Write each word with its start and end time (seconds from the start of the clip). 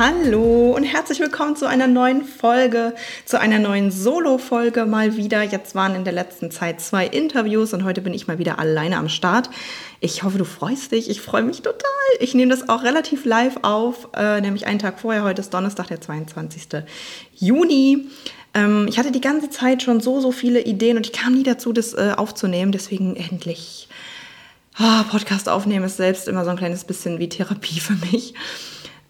Hallo 0.00 0.72
und 0.74 0.84
herzlich 0.84 1.20
willkommen 1.20 1.56
zu 1.56 1.68
einer 1.68 1.86
neuen 1.86 2.24
Folge, 2.24 2.94
zu 3.26 3.38
einer 3.38 3.58
neuen 3.58 3.90
Solo-Folge 3.90 4.86
mal 4.86 5.18
wieder. 5.18 5.42
Jetzt 5.42 5.74
waren 5.74 5.94
in 5.94 6.04
der 6.04 6.14
letzten 6.14 6.50
Zeit 6.50 6.80
zwei 6.80 7.06
Interviews 7.06 7.74
und 7.74 7.84
heute 7.84 8.00
bin 8.00 8.14
ich 8.14 8.26
mal 8.26 8.38
wieder 8.38 8.58
alleine 8.58 8.96
am 8.96 9.10
Start. 9.10 9.50
Ich 10.00 10.22
hoffe, 10.22 10.38
du 10.38 10.46
freust 10.46 10.92
dich. 10.92 11.10
Ich 11.10 11.20
freue 11.20 11.42
mich 11.42 11.60
total. 11.60 11.84
Ich 12.18 12.32
nehme 12.32 12.50
das 12.50 12.70
auch 12.70 12.82
relativ 12.82 13.26
live 13.26 13.58
auf, 13.60 14.08
äh, 14.16 14.40
nämlich 14.40 14.66
einen 14.66 14.78
Tag 14.78 15.00
vorher. 15.00 15.22
Heute 15.22 15.42
ist 15.42 15.52
Donnerstag, 15.52 15.88
der 15.88 16.00
22. 16.00 16.82
Juni. 17.34 18.06
Ähm, 18.54 18.86
ich 18.88 18.98
hatte 18.98 19.12
die 19.12 19.20
ganze 19.20 19.50
Zeit 19.50 19.82
schon 19.82 20.00
so, 20.00 20.22
so 20.22 20.32
viele 20.32 20.62
Ideen 20.62 20.96
und 20.96 21.04
ich 21.04 21.12
kam 21.12 21.34
nie 21.34 21.42
dazu, 21.42 21.74
das 21.74 21.92
äh, 21.92 22.14
aufzunehmen. 22.16 22.72
Deswegen 22.72 23.16
endlich. 23.16 23.86
Oh, 24.78 25.02
Podcast 25.10 25.46
aufnehmen 25.50 25.84
ist 25.84 25.98
selbst 25.98 26.26
immer 26.26 26.44
so 26.44 26.50
ein 26.50 26.56
kleines 26.56 26.84
bisschen 26.84 27.18
wie 27.18 27.28
Therapie 27.28 27.80
für 27.80 27.96
mich. 28.10 28.32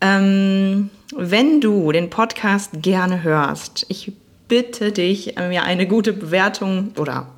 Ähm, 0.01 0.91
wenn 1.17 1.61
du 1.61 1.93
den 1.93 2.11
Podcast 2.11 2.83
gerne 2.83 3.23
hörst, 3.23 3.87
ich 3.89 4.13
bitte 4.49 4.93
dich, 4.93 5.35
mir 5.37 5.63
eine 5.63 5.87
gute 5.87 6.13
Bewertung 6.13 6.93
oder 6.97 7.29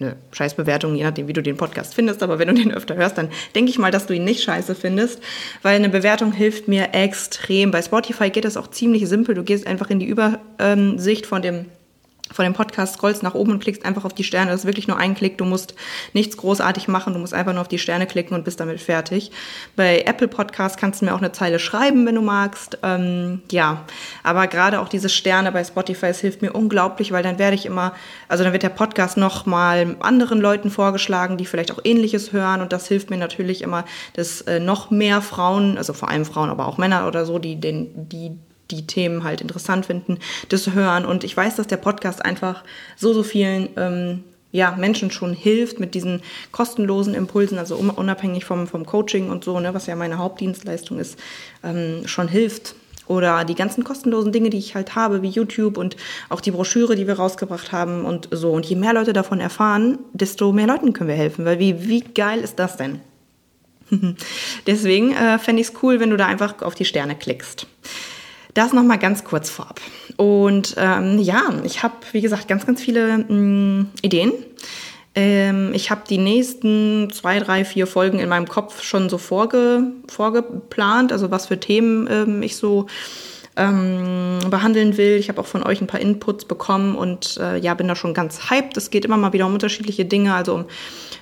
eine 0.00 0.16
Scheißbewertung, 0.32 0.94
je 0.94 1.04
nachdem, 1.04 1.28
wie 1.28 1.32
du 1.32 1.42
den 1.42 1.56
Podcast 1.56 1.94
findest. 1.94 2.22
Aber 2.22 2.38
wenn 2.38 2.48
du 2.48 2.54
den 2.54 2.72
öfter 2.72 2.96
hörst, 2.96 3.18
dann 3.18 3.28
denke 3.54 3.70
ich 3.70 3.78
mal, 3.78 3.90
dass 3.90 4.06
du 4.06 4.14
ihn 4.14 4.24
nicht 4.24 4.42
scheiße 4.42 4.74
findest, 4.74 5.20
weil 5.62 5.76
eine 5.76 5.88
Bewertung 5.88 6.32
hilft 6.32 6.68
mir 6.68 6.94
extrem. 6.94 7.70
Bei 7.70 7.82
Spotify 7.82 8.30
geht 8.30 8.44
das 8.44 8.56
auch 8.56 8.68
ziemlich 8.68 9.08
simpel. 9.08 9.34
Du 9.34 9.42
gehst 9.42 9.66
einfach 9.66 9.90
in 9.90 10.00
die 10.00 10.06
Übersicht 10.06 11.26
von 11.26 11.42
dem 11.42 11.66
von 12.32 12.44
dem 12.44 12.54
Podcast 12.54 12.94
scrollst 12.94 13.22
nach 13.22 13.34
oben 13.34 13.52
und 13.52 13.60
klickst 13.60 13.84
einfach 13.84 14.04
auf 14.04 14.14
die 14.14 14.24
Sterne. 14.24 14.50
Das 14.50 14.60
ist 14.60 14.66
wirklich 14.66 14.88
nur 14.88 14.96
ein 14.96 15.14
Klick. 15.14 15.38
Du 15.38 15.44
musst 15.44 15.74
nichts 16.12 16.36
großartig 16.36 16.88
machen. 16.88 17.12
Du 17.12 17.18
musst 17.18 17.34
einfach 17.34 17.52
nur 17.52 17.62
auf 17.62 17.68
die 17.68 17.78
Sterne 17.78 18.06
klicken 18.06 18.34
und 18.34 18.44
bist 18.44 18.60
damit 18.60 18.80
fertig. 18.80 19.30
Bei 19.76 20.02
Apple 20.02 20.28
Podcast 20.28 20.76
kannst 20.76 21.00
du 21.00 21.06
mir 21.06 21.14
auch 21.14 21.18
eine 21.18 21.32
Zeile 21.32 21.58
schreiben, 21.58 22.06
wenn 22.06 22.14
du 22.14 22.22
magst. 22.22 22.78
Ähm, 22.82 23.42
ja, 23.50 23.84
aber 24.22 24.46
gerade 24.46 24.80
auch 24.80 24.88
diese 24.88 25.08
Sterne 25.08 25.52
bei 25.52 25.64
Spotify, 25.64 26.06
es 26.06 26.20
hilft 26.20 26.42
mir 26.42 26.52
unglaublich, 26.52 27.12
weil 27.12 27.22
dann 27.22 27.38
werde 27.38 27.56
ich 27.56 27.66
immer, 27.66 27.94
also 28.28 28.44
dann 28.44 28.52
wird 28.52 28.62
der 28.62 28.68
Podcast 28.68 29.16
noch 29.16 29.46
mal 29.46 29.96
anderen 30.00 30.40
Leuten 30.40 30.70
vorgeschlagen, 30.70 31.36
die 31.36 31.46
vielleicht 31.46 31.72
auch 31.72 31.80
Ähnliches 31.84 32.32
hören. 32.32 32.60
Und 32.60 32.72
das 32.72 32.86
hilft 32.86 33.10
mir 33.10 33.18
natürlich 33.18 33.62
immer, 33.62 33.84
dass 34.14 34.42
äh, 34.42 34.60
noch 34.60 34.90
mehr 34.90 35.22
Frauen, 35.22 35.78
also 35.78 35.92
vor 35.92 36.08
allem 36.08 36.24
Frauen, 36.24 36.50
aber 36.50 36.66
auch 36.66 36.78
Männer 36.78 37.06
oder 37.06 37.24
so, 37.24 37.38
die 37.38 37.60
den, 37.60 38.08
die 38.08 38.38
die 38.70 38.86
Themen 38.86 39.24
halt 39.24 39.40
interessant 39.40 39.86
finden, 39.86 40.18
das 40.48 40.72
hören. 40.72 41.04
Und 41.04 41.24
ich 41.24 41.36
weiß, 41.36 41.56
dass 41.56 41.66
der 41.66 41.76
Podcast 41.76 42.24
einfach 42.24 42.64
so, 42.96 43.12
so 43.12 43.22
vielen 43.22 43.68
ähm, 43.76 44.24
ja, 44.52 44.72
Menschen 44.76 45.10
schon 45.10 45.32
hilft 45.32 45.78
mit 45.78 45.94
diesen 45.94 46.22
kostenlosen 46.50 47.14
Impulsen, 47.14 47.58
also 47.58 47.76
unabhängig 47.76 48.44
vom, 48.44 48.66
vom 48.66 48.84
Coaching 48.84 49.30
und 49.30 49.44
so, 49.44 49.60
ne, 49.60 49.74
was 49.74 49.86
ja 49.86 49.96
meine 49.96 50.18
Hauptdienstleistung 50.18 50.98
ist, 50.98 51.18
ähm, 51.62 52.06
schon 52.06 52.28
hilft. 52.28 52.74
Oder 53.06 53.44
die 53.44 53.56
ganzen 53.56 53.82
kostenlosen 53.82 54.30
Dinge, 54.30 54.50
die 54.50 54.58
ich 54.58 54.76
halt 54.76 54.94
habe, 54.94 55.20
wie 55.22 55.28
YouTube 55.28 55.76
und 55.76 55.96
auch 56.28 56.40
die 56.40 56.52
Broschüre, 56.52 56.94
die 56.94 57.08
wir 57.08 57.14
rausgebracht 57.14 57.72
haben 57.72 58.04
und 58.04 58.28
so. 58.30 58.52
Und 58.52 58.66
je 58.66 58.76
mehr 58.76 58.92
Leute 58.92 59.12
davon 59.12 59.40
erfahren, 59.40 59.98
desto 60.12 60.52
mehr 60.52 60.68
Leuten 60.68 60.92
können 60.92 61.08
wir 61.08 61.16
helfen. 61.16 61.44
Weil 61.44 61.58
wie, 61.58 61.88
wie 61.88 62.02
geil 62.02 62.38
ist 62.38 62.60
das 62.60 62.76
denn? 62.76 63.00
Deswegen 64.68 65.12
äh, 65.12 65.40
fände 65.40 65.60
ich 65.60 65.68
es 65.68 65.74
cool, 65.82 65.98
wenn 65.98 66.10
du 66.10 66.16
da 66.16 66.26
einfach 66.26 66.62
auf 66.62 66.76
die 66.76 66.84
Sterne 66.84 67.16
klickst. 67.16 67.66
Das 68.54 68.72
nochmal 68.72 68.98
ganz 68.98 69.24
kurz 69.24 69.50
vorab. 69.50 69.80
Und 70.16 70.74
ähm, 70.78 71.18
ja, 71.18 71.42
ich 71.64 71.82
habe, 71.82 71.94
wie 72.12 72.20
gesagt, 72.20 72.48
ganz, 72.48 72.66
ganz 72.66 72.82
viele 72.82 73.18
mh, 73.18 73.24
mm, 73.28 73.90
Ideen. 74.02 74.32
Ähm, 75.14 75.72
ich 75.74 75.90
habe 75.90 76.02
die 76.08 76.18
nächsten 76.18 77.10
zwei, 77.12 77.40
drei, 77.40 77.64
vier 77.64 77.86
Folgen 77.86 78.18
in 78.18 78.28
meinem 78.28 78.46
Kopf 78.46 78.82
schon 78.82 79.08
so 79.08 79.18
vorge, 79.18 79.82
vorgeplant, 80.08 81.12
also 81.12 81.30
was 81.30 81.46
für 81.46 81.58
Themen 81.58 82.08
ähm, 82.10 82.42
ich 82.42 82.56
so 82.56 82.86
ähm, 83.60 84.38
behandeln 84.48 84.96
will. 84.96 85.16
Ich 85.16 85.28
habe 85.28 85.40
auch 85.40 85.46
von 85.46 85.62
euch 85.62 85.80
ein 85.82 85.86
paar 85.86 86.00
Inputs 86.00 86.46
bekommen 86.46 86.96
und 86.96 87.36
äh, 87.38 87.58
ja, 87.58 87.74
bin 87.74 87.88
da 87.88 87.94
schon 87.94 88.14
ganz 88.14 88.50
hyped. 88.50 88.76
Es 88.76 88.90
geht 88.90 89.04
immer 89.04 89.18
mal 89.18 89.34
wieder 89.34 89.46
um 89.46 89.52
unterschiedliche 89.52 90.06
Dinge, 90.06 90.34
also 90.34 90.54
um 90.54 90.64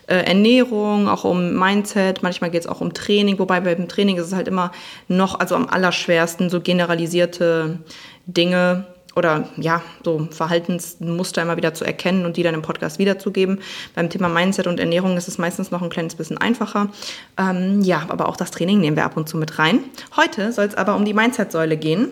äh, 0.07 0.25
Ernährung, 0.25 1.09
auch 1.09 1.25
um 1.25 1.59
Mindset, 1.59 2.23
manchmal 2.23 2.51
geht 2.51 2.63
es 2.63 2.67
auch 2.69 2.81
um 2.81 2.95
Training, 2.95 3.39
wobei 3.41 3.61
beim 3.61 3.89
Training 3.89 4.17
ist 4.17 4.27
es 4.27 4.35
halt 4.35 4.47
immer 4.47 4.71
noch, 5.09 5.41
also 5.41 5.57
am 5.57 5.69
allerschwersten, 5.69 6.49
so 6.49 6.61
generalisierte 6.61 7.81
Dinge 8.27 8.87
oder 9.17 9.49
ja, 9.57 9.83
so 10.05 10.29
Verhaltensmuster 10.31 11.43
immer 11.43 11.57
wieder 11.57 11.75
zu 11.75 11.85
erkennen 11.85 12.25
und 12.25 12.37
die 12.37 12.45
dann 12.45 12.55
im 12.55 12.63
Podcast 12.63 13.01
wiederzugeben. 13.01 13.59
Beim 13.97 14.11
Thema 14.11 14.29
Mindset 14.29 14.69
und 14.69 14.79
Ernährung 14.79 15.17
ist 15.17 15.27
es 15.27 15.39
meistens 15.39 15.73
noch 15.73 15.83
ein 15.83 15.91
kleines 15.91 16.15
bisschen 16.15 16.39
einfacher. 16.39 16.89
Ähm, 17.37 17.83
ja, 17.83 18.07
aber 18.09 18.29
auch 18.29 18.37
das 18.37 18.53
Training 18.53 18.81
nehmen 18.81 18.97
wir 18.97 19.05
ab 19.05 19.17
und 19.17 19.29
zu 19.29 19.37
mit 19.37 19.59
rein. 19.59 19.81
Heute 20.17 20.53
soll 20.53 20.67
es 20.67 20.77
aber 20.77 20.95
um 20.95 21.05
die 21.05 21.15
Mindset-Säule 21.15 21.77
gehen. 21.77 22.11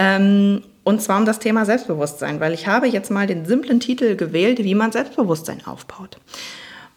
Ähm, 0.00 0.62
und 0.82 1.02
zwar 1.02 1.18
um 1.18 1.26
das 1.26 1.38
Thema 1.38 1.66
Selbstbewusstsein, 1.66 2.40
weil 2.40 2.54
ich 2.54 2.66
habe 2.66 2.86
jetzt 2.86 3.10
mal 3.10 3.26
den 3.26 3.44
simplen 3.44 3.80
Titel 3.80 4.16
gewählt, 4.16 4.58
wie 4.58 4.74
man 4.74 4.92
Selbstbewusstsein 4.92 5.66
aufbaut. 5.66 6.16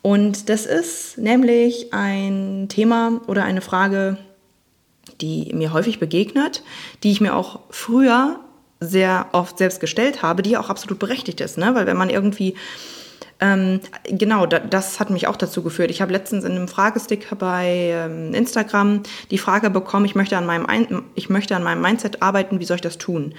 Und 0.02 0.48
das 0.48 0.66
ist 0.66 1.18
nämlich 1.18 1.94
ein 1.94 2.68
Thema 2.70 3.22
oder 3.28 3.44
eine 3.44 3.60
Frage, 3.60 4.18
die 5.20 5.52
mir 5.54 5.74
häufig 5.74 6.00
begegnet, 6.00 6.64
die 7.04 7.12
ich 7.12 7.20
mir 7.20 7.36
auch 7.36 7.60
früher 7.70 8.40
sehr 8.80 9.28
oft 9.34 9.58
selbst 9.58 9.82
gestellt 9.82 10.22
habe, 10.22 10.42
die 10.42 10.58
auch 10.58 10.70
absolut 10.70 11.00
berechtigt 11.00 11.42
ist. 11.42 11.58
Ne? 11.58 11.76
Weil 11.76 11.86
wenn 11.86 11.98
man 11.98 12.10
irgendwie 12.10 12.56
ähm, 13.44 13.82
genau, 14.06 14.46
da, 14.46 14.60
das 14.60 15.02
hat 15.02 15.10
mich 15.10 15.28
auch 15.28 15.36
dazu 15.36 15.64
geführt. 15.64 15.92
Ich 15.92 16.02
habe 16.02 16.14
letztens 16.14 16.46
in 16.46 16.54
einem 16.54 16.70
Fragestick 16.70 17.28
bei 17.38 17.92
ähm, 17.94 18.34
Instagram 18.34 19.04
die 19.32 19.38
Frage 19.38 19.70
bekommen, 19.70 20.06
ich 20.06 20.16
möchte, 20.16 20.38
an 20.38 20.46
meinem 20.46 20.66
Ein 20.66 21.04
ich 21.14 21.30
möchte 21.30 21.54
an 21.54 21.64
meinem 21.64 21.82
Mindset 21.82 22.22
arbeiten, 22.22 22.62
wie 22.62 22.66
soll 22.66 22.76
ich 22.76 22.82
das 22.82 22.98
tun? 22.98 23.36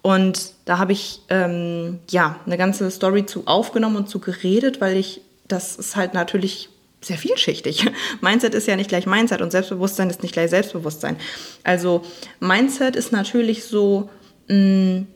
Und 0.00 0.52
da 0.64 0.78
habe 0.78 0.92
ich 0.92 1.20
ähm, 1.28 1.98
ja 2.10 2.36
eine 2.46 2.56
ganze 2.56 2.90
Story 2.90 3.26
zu 3.26 3.46
aufgenommen 3.46 3.96
und 3.96 4.08
zu 4.08 4.18
geredet, 4.18 4.80
weil 4.80 4.96
ich, 4.96 5.20
das 5.46 5.76
ist 5.76 5.94
halt 5.94 6.14
natürlich 6.14 6.70
sehr 7.02 7.18
vielschichtig. 7.18 7.90
Mindset 8.22 8.54
ist 8.54 8.66
ja 8.66 8.76
nicht 8.76 8.88
gleich 8.88 9.04
Mindset 9.04 9.42
und 9.42 9.50
Selbstbewusstsein 9.50 10.08
ist 10.08 10.22
nicht 10.22 10.32
gleich 10.32 10.48
Selbstbewusstsein. 10.48 11.16
Also 11.64 12.02
Mindset 12.40 12.96
ist 12.96 13.12
natürlich 13.12 13.64
so, 13.64 14.08
mh, 14.48 14.56
mm, 14.56 15.06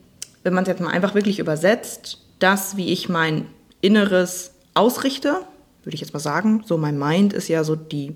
wenn 0.42 0.52
man 0.52 0.64
es 0.64 0.68
jetzt 0.68 0.82
mal 0.82 0.90
einfach 0.90 1.14
wirklich 1.14 1.38
übersetzt, 1.38 2.18
das, 2.38 2.76
wie 2.76 2.92
ich 2.92 3.08
mein 3.08 3.46
Inneres 3.80 4.52
ausrichte, 4.74 5.42
würde 5.84 5.94
ich 5.94 6.00
jetzt 6.00 6.12
mal 6.12 6.20
sagen. 6.20 6.62
So 6.66 6.76
mein 6.76 6.98
Mind 6.98 7.32
ist 7.32 7.48
ja 7.48 7.64
so 7.64 7.76
die, 7.76 8.14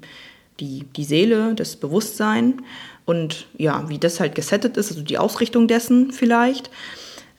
die, 0.61 0.85
die 0.97 1.05
Seele, 1.05 1.55
das 1.55 1.77
Bewusstsein 1.77 2.63
und 3.05 3.47
ja, 3.59 3.89
wie 3.89 3.99
das 3.99 4.21
halt 4.21 4.35
gesettet 4.35 4.77
ist, 4.77 4.91
also 4.91 5.03
die 5.03 5.19
Ausrichtung 5.19 5.69
dessen 5.69 6.13
vielleicht. 6.13 6.71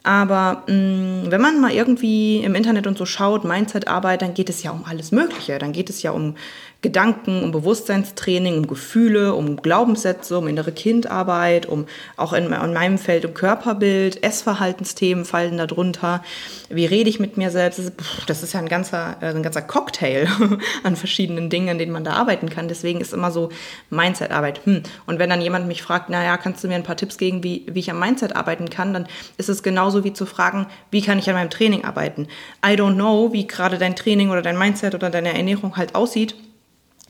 Aber 0.04 0.64
mh, 0.68 0.74
mm, 0.74 1.32
wenn 1.32 1.42
man 1.42 1.62
mal 1.62 1.72
irgendwie 1.72 2.38
im 2.44 2.56
Internet 2.56 2.88
und 2.88 2.98
so 2.98 3.06
schaut, 3.06 3.46
Mindset-Arbeit, 3.46 4.22
dann 4.22 4.34
geht 4.34 4.50
es 4.50 4.62
ja 4.62 4.72
um 4.72 4.84
alles 4.86 5.12
Mögliche. 5.12 5.58
Dann 5.58 5.72
geht 5.72 5.90
es 5.90 6.04
ja 6.04 6.12
um 6.12 6.36
Gedanken, 6.84 7.44
um 7.44 7.52
Bewusstseinstraining, 7.52 8.58
um 8.58 8.68
Gefühle, 8.68 9.34
um 9.36 9.56
Glaubenssätze, 9.56 10.38
um 10.38 10.50
innere 10.50 10.74
Kindarbeit, 10.74 11.66
um 11.66 11.86
auch 12.18 12.34
in, 12.34 12.52
in 12.52 12.74
meinem 12.74 12.98
Feld 12.98 13.24
um 13.24 13.34
Körperbild, 13.34 14.22
Essverhaltensthemen 14.22 15.24
fallen 15.24 15.58
darunter. 15.58 16.22
Wie 16.70 16.86
rede 16.86 17.10
ich 17.10 17.22
mit 17.22 17.38
mir 17.38 17.52
selbst? 17.52 17.80
Das 17.80 17.86
ist, 17.86 17.94
das 18.28 18.44
ist 18.44 18.54
ja 18.54 18.60
ein 18.60 18.68
ganzer, 18.68 19.16
äh, 19.22 19.28
ein 19.28 19.44
ganzer 19.44 19.62
Cocktail 19.62 20.28
an 20.84 20.98
verschiedenen 20.98 21.50
Dingen, 21.50 21.70
an 21.70 21.78
denen 21.78 21.94
man 21.94 22.04
da 22.04 22.14
arbeiten 22.14 22.50
kann. 22.50 22.68
Deswegen 22.68 23.00
ist 23.00 23.14
immer 23.14 23.32
so 23.32 23.48
Mindset-Arbeit. 23.90 24.66
Hm. 24.66 24.84
Und 25.06 25.20
wenn 25.20 25.30
dann 25.30 25.40
jemand 25.40 25.68
mich 25.68 25.82
fragt, 25.82 26.10
naja, 26.10 26.36
kannst 26.36 26.66
du 26.66 26.68
mir 26.68 26.76
ein 26.76 26.84
paar 26.84 26.98
Tipps 26.98 27.18
geben, 27.18 27.44
wie, 27.44 27.66
wie 27.72 27.80
ich 27.80 27.92
am 27.92 28.00
Mindset 28.00 28.36
arbeiten 28.36 28.70
kann, 28.70 28.94
dann 28.94 29.08
ist 29.38 29.48
es 29.48 29.64
genauso 29.64 29.93
wie 30.04 30.14
zu 30.14 30.26
fragen, 30.26 30.68
wie 30.92 31.02
kann 31.02 31.20
ich 31.20 31.30
an 31.30 31.36
meinem 31.36 31.50
Training 31.50 31.84
arbeiten? 31.84 32.28
I 32.66 32.72
don't 32.72 32.96
know, 32.96 33.34
wie 33.34 33.48
gerade 33.48 33.78
dein 33.78 33.96
Training 33.96 34.30
oder 34.30 34.42
dein 34.42 34.58
Mindset 34.58 34.96
oder 34.96 35.10
deine 35.10 35.34
Ernährung 35.34 35.78
halt 35.78 35.96
aussieht. 35.96 36.36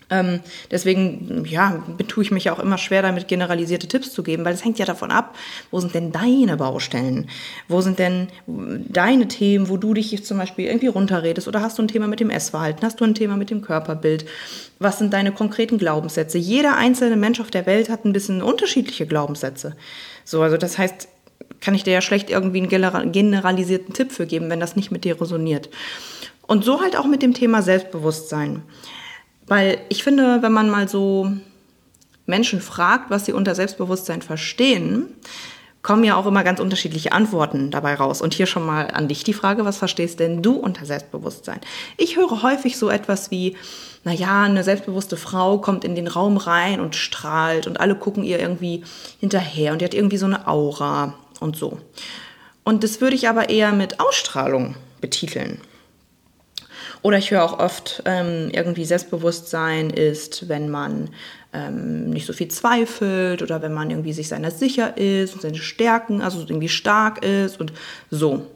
Ähm, 0.09 0.41
deswegen, 0.69 1.43
ja, 1.45 1.83
tue 2.07 2.23
ich 2.23 2.31
mich 2.31 2.49
auch 2.49 2.59
immer 2.59 2.77
schwer 2.77 3.01
damit, 3.01 3.27
generalisierte 3.27 3.87
Tipps 3.87 4.11
zu 4.11 4.21
geben, 4.21 4.45
weil 4.45 4.53
es 4.53 4.63
hängt 4.63 4.77
ja 4.77 4.85
davon 4.85 5.11
ab, 5.11 5.35
wo 5.71 5.79
sind 5.79 5.95
denn 5.95 6.11
deine 6.11 6.57
Baustellen? 6.57 7.29
Wo 7.67 7.81
sind 7.81 7.97
denn 7.99 8.27
deine 8.45 9.27
Themen, 9.27 9.69
wo 9.69 9.77
du 9.77 9.93
dich 9.93 10.23
zum 10.23 10.37
Beispiel 10.37 10.67
irgendwie 10.67 10.87
runterredest? 10.87 11.47
Oder 11.47 11.61
hast 11.61 11.79
du 11.79 11.83
ein 11.83 11.87
Thema 11.87 12.07
mit 12.07 12.19
dem 12.19 12.29
Essverhalten? 12.29 12.85
Hast 12.85 12.99
du 12.99 13.05
ein 13.05 13.15
Thema 13.15 13.37
mit 13.37 13.49
dem 13.49 13.61
Körperbild? 13.61 14.25
Was 14.77 14.99
sind 14.99 15.13
deine 15.13 15.31
konkreten 15.31 15.77
Glaubenssätze? 15.77 16.37
Jeder 16.37 16.75
einzelne 16.75 17.15
Mensch 17.15 17.39
auf 17.39 17.49
der 17.49 17.65
Welt 17.65 17.89
hat 17.89 18.05
ein 18.05 18.13
bisschen 18.13 18.43
unterschiedliche 18.43 19.07
Glaubenssätze. 19.07 19.75
So, 20.25 20.41
also 20.41 20.57
das 20.57 20.77
heißt, 20.77 21.07
kann 21.61 21.75
ich 21.75 21.83
dir 21.83 21.93
ja 21.93 22.01
schlecht 22.01 22.29
irgendwie 22.29 22.59
einen 22.59 23.11
generalisierten 23.11 23.93
Tipp 23.93 24.11
für 24.11 24.25
geben, 24.25 24.49
wenn 24.49 24.59
das 24.59 24.75
nicht 24.75 24.91
mit 24.91 25.05
dir 25.05 25.19
resoniert. 25.19 25.69
Und 26.45 26.65
so 26.65 26.81
halt 26.81 26.97
auch 26.97 27.05
mit 27.05 27.21
dem 27.21 27.33
Thema 27.33 27.61
Selbstbewusstsein. 27.61 28.63
Weil 29.47 29.79
ich 29.89 30.03
finde, 30.03 30.41
wenn 30.41 30.51
man 30.51 30.69
mal 30.69 30.87
so 30.87 31.31
Menschen 32.25 32.61
fragt, 32.61 33.09
was 33.09 33.25
sie 33.25 33.33
unter 33.33 33.55
Selbstbewusstsein 33.55 34.21
verstehen, 34.21 35.07
kommen 35.81 36.05
ja 36.05 36.15
auch 36.15 36.25
immer 36.25 36.43
ganz 36.45 36.61
unterschiedliche 36.61 37.11
Antworten 37.11 37.69
dabei 37.69 37.95
raus. 37.95 38.21
Und 38.21 38.33
hier 38.33 38.45
schon 38.45 38.65
mal 38.65 38.87
an 38.91 39.09
dich 39.09 39.23
die 39.23 39.33
Frage, 39.33 39.65
was 39.65 39.77
verstehst 39.77 40.19
denn 40.19 40.41
du 40.41 40.55
unter 40.55 40.85
Selbstbewusstsein? 40.85 41.59
Ich 41.97 42.15
höre 42.15 42.41
häufig 42.41 42.77
so 42.77 42.89
etwas 42.89 43.31
wie, 43.31 43.57
naja, 44.05 44.43
eine 44.43 44.63
selbstbewusste 44.63 45.17
Frau 45.17 45.57
kommt 45.57 45.83
in 45.83 45.95
den 45.95 46.07
Raum 46.07 46.37
rein 46.37 46.79
und 46.79 46.95
strahlt 46.95 47.67
und 47.67 47.79
alle 47.79 47.95
gucken 47.95 48.23
ihr 48.23 48.39
irgendwie 48.39 48.83
hinterher 49.19 49.73
und 49.73 49.81
die 49.81 49.85
hat 49.85 49.93
irgendwie 49.93 50.17
so 50.17 50.25
eine 50.25 50.47
Aura 50.47 51.15
und 51.43 51.55
so. 51.55 51.79
Und 52.63 52.83
das 52.83 53.01
würde 53.01 53.15
ich 53.15 53.27
aber 53.29 53.49
eher 53.49 53.73
mit 53.73 53.99
Ausstrahlung 53.99 54.75
betiteln. 55.01 55.59
Oder 57.01 57.17
ich 57.17 57.31
höre 57.31 57.43
auch 57.43 57.59
oft, 57.59 58.01
ähm, 58.05 58.49
irgendwie 58.51 58.85
Selbstbewusstsein 58.85 59.89
ist, 59.89 60.47
wenn 60.47 60.69
man 60.69 61.09
ähm, 61.51 62.09
nicht 62.09 62.25
so 62.25 62.31
viel 62.31 62.47
zweifelt 62.47 63.41
oder 63.41 63.61
wenn 63.61 63.73
man 63.73 63.89
irgendwie 63.91 64.13
sich 64.13 64.29
seiner 64.29 64.51
sicher 64.51 64.97
ist 64.97 65.33
und 65.33 65.41
seine 65.41 65.57
Stärken, 65.57 66.21
also 66.21 66.39
irgendwie 66.39 66.69
stark 66.69 67.23
ist 67.23 67.59
und 67.59 67.73
so. 68.09 68.47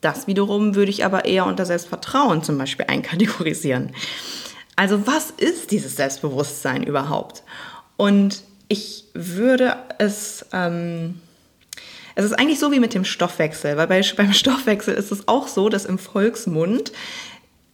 Das 0.00 0.26
wiederum 0.26 0.74
würde 0.74 0.90
ich 0.90 1.04
aber 1.04 1.26
eher 1.26 1.44
unter 1.44 1.66
Selbstvertrauen 1.66 2.42
zum 2.42 2.56
Beispiel 2.56 2.86
einkategorisieren. 2.88 3.92
Also 4.76 5.06
was 5.06 5.30
ist 5.30 5.70
dieses 5.70 5.96
Selbstbewusstsein 5.96 6.82
überhaupt? 6.82 7.42
Und 7.98 8.42
ich 8.68 9.04
würde 9.12 9.76
es, 9.98 10.46
ähm, 10.54 11.20
es 12.20 12.32
ist 12.32 12.38
eigentlich 12.38 12.58
so 12.58 12.72
wie 12.72 12.80
mit 12.80 12.94
dem 12.94 13.04
Stoffwechsel, 13.04 13.76
weil 13.76 13.86
bei, 13.86 14.02
beim 14.16 14.32
Stoffwechsel 14.32 14.94
ist 14.94 15.12
es 15.12 15.28
auch 15.28 15.48
so, 15.48 15.68
dass 15.68 15.84
im 15.84 15.98
Volksmund 15.98 16.92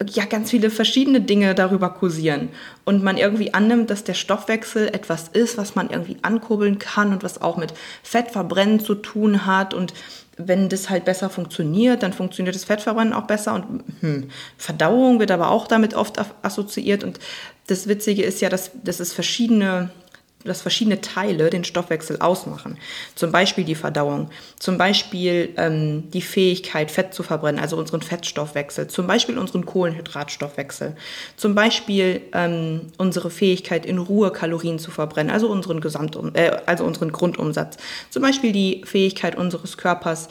ja 0.05 0.25
ganz 0.25 0.51
viele 0.51 0.69
verschiedene 0.69 1.21
Dinge 1.21 1.55
darüber 1.55 1.89
kursieren. 1.89 2.49
Und 2.85 3.03
man 3.03 3.17
irgendwie 3.17 3.53
annimmt, 3.53 3.89
dass 3.89 4.03
der 4.03 4.13
Stoffwechsel 4.13 4.89
etwas 4.89 5.27
ist, 5.29 5.57
was 5.57 5.75
man 5.75 5.89
irgendwie 5.89 6.17
ankurbeln 6.21 6.77
kann 6.77 7.13
und 7.13 7.23
was 7.23 7.41
auch 7.41 7.57
mit 7.57 7.73
Fettverbrennen 8.03 8.79
zu 8.79 8.95
tun 8.95 9.45
hat. 9.45 9.73
Und 9.73 9.93
wenn 10.37 10.69
das 10.69 10.89
halt 10.89 11.05
besser 11.05 11.29
funktioniert, 11.29 12.03
dann 12.03 12.13
funktioniert 12.13 12.55
das 12.55 12.65
Fettverbrennen 12.65 13.13
auch 13.13 13.25
besser. 13.25 13.55
Und 13.55 13.83
hm, 14.01 14.29
Verdauung 14.57 15.19
wird 15.19 15.31
aber 15.31 15.49
auch 15.49 15.67
damit 15.67 15.95
oft 15.95 16.19
assoziiert. 16.43 17.03
Und 17.03 17.19
das 17.65 17.87
Witzige 17.87 18.23
ist 18.23 18.39
ja, 18.41 18.49
dass, 18.49 18.71
dass 18.83 18.99
es 18.99 19.13
verschiedene 19.13 19.89
dass 20.43 20.61
verschiedene 20.61 21.01
Teile 21.01 21.49
den 21.49 21.63
Stoffwechsel 21.63 22.19
ausmachen. 22.19 22.77
Zum 23.15 23.31
Beispiel 23.31 23.63
die 23.63 23.75
Verdauung, 23.75 24.29
zum 24.59 24.77
Beispiel 24.77 25.53
ähm, 25.57 26.09
die 26.11 26.21
Fähigkeit, 26.21 26.91
Fett 26.91 27.13
zu 27.13 27.23
verbrennen, 27.23 27.59
also 27.59 27.77
unseren 27.77 28.01
Fettstoffwechsel, 28.01 28.87
zum 28.87 29.07
Beispiel 29.07 29.37
unseren 29.37 29.65
Kohlenhydratstoffwechsel, 29.65 30.95
zum 31.35 31.55
Beispiel 31.55 32.21
ähm, 32.33 32.87
unsere 32.97 33.29
Fähigkeit, 33.29 33.85
in 33.85 33.97
Ruhe 33.97 34.31
Kalorien 34.31 34.79
zu 34.79 34.91
verbrennen, 34.91 35.31
also 35.31 35.49
unseren, 35.49 35.81
Gesamt 35.81 36.17
äh, 36.33 36.57
also 36.65 36.83
unseren 36.83 37.11
Grundumsatz, 37.11 37.77
zum 38.09 38.21
Beispiel 38.21 38.51
die 38.51 38.83
Fähigkeit 38.85 39.35
unseres 39.35 39.77
Körpers, 39.77 40.29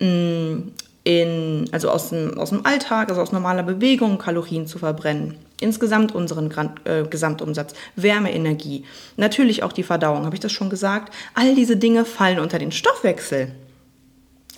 mh, 0.00 0.62
in, 1.04 1.68
also 1.72 1.90
aus 1.90 2.10
dem, 2.10 2.38
aus 2.38 2.50
dem 2.50 2.64
Alltag, 2.64 3.08
also 3.08 3.20
aus 3.20 3.32
normaler 3.32 3.62
Bewegung 3.62 4.18
Kalorien 4.18 4.66
zu 4.66 4.78
verbrennen. 4.78 5.36
Insgesamt 5.60 6.14
unseren 6.14 6.50
äh, 6.84 7.04
Gesamtumsatz, 7.08 7.74
Wärmeenergie, 7.96 8.84
natürlich 9.16 9.62
auch 9.62 9.72
die 9.72 9.84
Verdauung, 9.84 10.24
habe 10.24 10.34
ich 10.34 10.40
das 10.40 10.52
schon 10.52 10.70
gesagt? 10.70 11.14
All 11.34 11.54
diese 11.54 11.76
Dinge 11.76 12.04
fallen 12.04 12.40
unter 12.40 12.58
den 12.58 12.72
Stoffwechsel. 12.72 13.52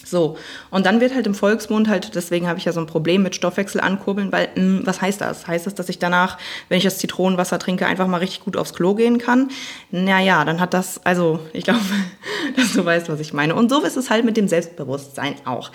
So, 0.05 0.37
und 0.71 0.87
dann 0.87 1.01
wird 1.01 1.15
halt 1.15 1.27
im 1.27 1.35
Volksmund 1.35 1.89
halt, 1.89 2.15
deswegen 2.15 2.47
habe 2.47 2.59
ich 2.59 2.65
ja 2.65 2.73
so 2.73 2.81
ein 2.81 2.87
Problem 2.87 3.23
mit 3.23 3.35
Stoffwechsel 3.35 3.81
ankurbeln, 3.81 4.31
weil, 4.33 4.49
mh, 4.55 4.55
hm, 4.55 4.83
was 4.85 5.01
heißt 5.01 5.21
das? 5.21 5.47
Heißt 5.47 5.67
das, 5.67 5.75
dass 5.75 5.89
ich 5.89 5.99
danach, 5.99 6.39
wenn 6.69 6.79
ich 6.79 6.85
das 6.85 6.99
Zitronenwasser 6.99 7.59
trinke, 7.59 7.87
einfach 7.87 8.07
mal 8.07 8.19
richtig 8.19 8.41
gut 8.41 8.57
aufs 8.57 8.75
Klo 8.75 8.95
gehen 8.95 9.19
kann? 9.19 9.51
Naja, 9.91 10.45
dann 10.45 10.61
hat 10.61 10.75
das, 10.75 11.05
also 11.05 11.41
ich 11.53 11.65
glaube, 11.65 11.81
dass 12.57 12.73
du 12.73 12.85
weißt, 12.85 13.09
was 13.09 13.21
ich 13.21 13.33
meine. 13.33 13.55
Und 13.55 13.71
so 13.71 13.83
ist 13.83 13.97
es 13.97 14.11
halt 14.11 14.25
mit 14.25 14.37
dem 14.37 14.49
Selbstbewusstsein 14.49 15.35
auch. 15.45 15.71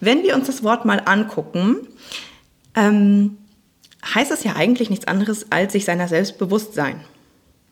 Wenn 0.00 0.22
wir 0.22 0.34
uns 0.34 0.46
das 0.46 0.62
Wort 0.62 0.84
mal 0.84 1.02
angucken, 1.04 1.88
ähm, 2.74 3.38
heißt 4.14 4.30
es 4.30 4.44
ja 4.44 4.56
eigentlich 4.56 4.90
nichts 4.90 5.06
anderes, 5.06 5.50
als 5.50 5.72
sich 5.72 5.84
seiner 5.84 6.08
selbst 6.08 6.38
bewusst 6.38 6.74
sein. 6.74 7.00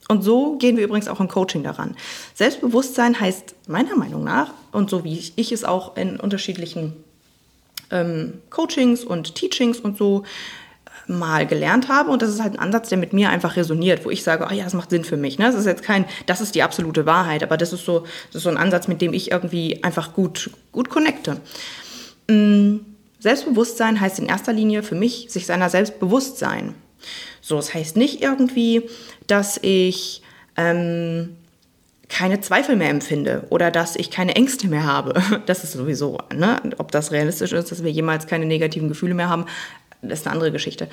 Und 0.08 0.22
so 0.22 0.56
gehen 0.56 0.76
wir 0.76 0.84
übrigens 0.84 1.08
auch 1.08 1.20
im 1.20 1.28
Coaching 1.28 1.62
daran. 1.62 1.96
Selbstbewusstsein 2.34 3.19
heißt 3.19 3.54
meiner 3.69 3.96
Meinung 3.96 4.25
nach, 4.25 4.52
und 4.72 4.90
so 4.90 5.04
wie 5.04 5.32
ich, 5.37 5.52
es 5.52 5.64
auch 5.64 5.96
in 5.96 6.19
unterschiedlichen 6.19 6.94
ähm, 7.90 8.34
Coachings 8.50 9.04
und 9.04 9.34
Teachings 9.34 9.78
und 9.78 9.96
so 9.96 10.25
äh, 11.08 11.12
mal 11.12 11.46
gelernt 11.46 11.88
habe 11.88 12.10
und 12.10 12.22
das 12.22 12.31
ist 12.31 12.43
halt 12.43 12.54
ein 12.54 12.58
Ansatz, 12.58 12.88
der 12.88 12.99
mit 12.99 13.12
mir 13.12 13.31
einfach 13.31 13.56
resoniert, 13.56 14.04
wo 14.04 14.10
ich 14.10 14.22
sage, 14.22 14.46
oh 14.50 14.52
ja, 14.52 14.64
das 14.64 14.75
macht 14.75 14.90
Sinn 14.90 15.04
für 15.04 15.16
mich. 15.16 15.38
Ne? 15.38 15.46
Das 15.46 15.54
ist 15.54 15.66
jetzt 15.66 15.82
kein, 15.82 16.06
das 16.26 16.40
ist 16.40 16.54
die 16.54 16.62
absolute 16.62 17.06
Wahrheit, 17.06 17.43
aber 17.43 17.56
das 17.56 17.72
ist 17.72 17.84
so, 17.84 18.00
das 18.28 18.37
ist 18.37 18.43
so 18.43 18.50
ein 18.50 18.56
Ansatz, 18.56 18.88
mit 18.88 19.00
dem 19.00 19.12
ich 19.12 19.31
irgendwie 19.31 19.84
einfach 19.84 20.14
gut, 20.14 20.50
gut 20.72 20.88
connecte. 20.88 21.40
Mm, 22.28 22.78
Selbstbewusstsein 23.19 24.00
heißt 24.00 24.19
in 24.19 24.26
erster 24.26 24.52
Linie 24.52 24.82
für 24.82 24.96
mich, 24.96 25.26
sich 25.31 25.46
seiner 25.46 25.70
selbst 25.70 26.00
bewusst 26.00 26.38
sein. 26.38 26.75
So, 27.40 27.56
das 27.56 27.75
heißt 27.75 27.96
nicht 27.96 28.22
irgendwie, 28.22 28.88
dass 29.26 29.58
ich 29.62 30.22
ähm, 30.56 31.37
keine 32.08 32.40
Zweifel 32.40 32.76
mehr 32.76 32.90
empfinde 32.90 33.46
oder 33.49 33.70
dass 33.70 33.96
ich 33.96 34.10
keine 34.10 34.37
Ängste 34.37 34.69
mehr 34.69 34.84
habe. 34.84 35.22
Das 35.46 35.64
ist 35.64 35.72
sowieso, 35.72 36.19
ne? 36.34 36.60
ob 36.78 36.93
das 36.93 37.10
realistisch 37.10 37.52
ist, 37.52 37.72
dass 37.72 37.82
wir 37.82 37.90
jemals 37.90 38.26
keine 38.26 38.44
negativen 38.44 38.88
Gefühle 38.88 39.14
mehr 39.14 39.28
haben, 39.28 39.46
das 40.02 40.20
ist 40.20 40.26
eine 40.26 40.34
andere 40.34 40.52
Geschichte. 40.52 40.88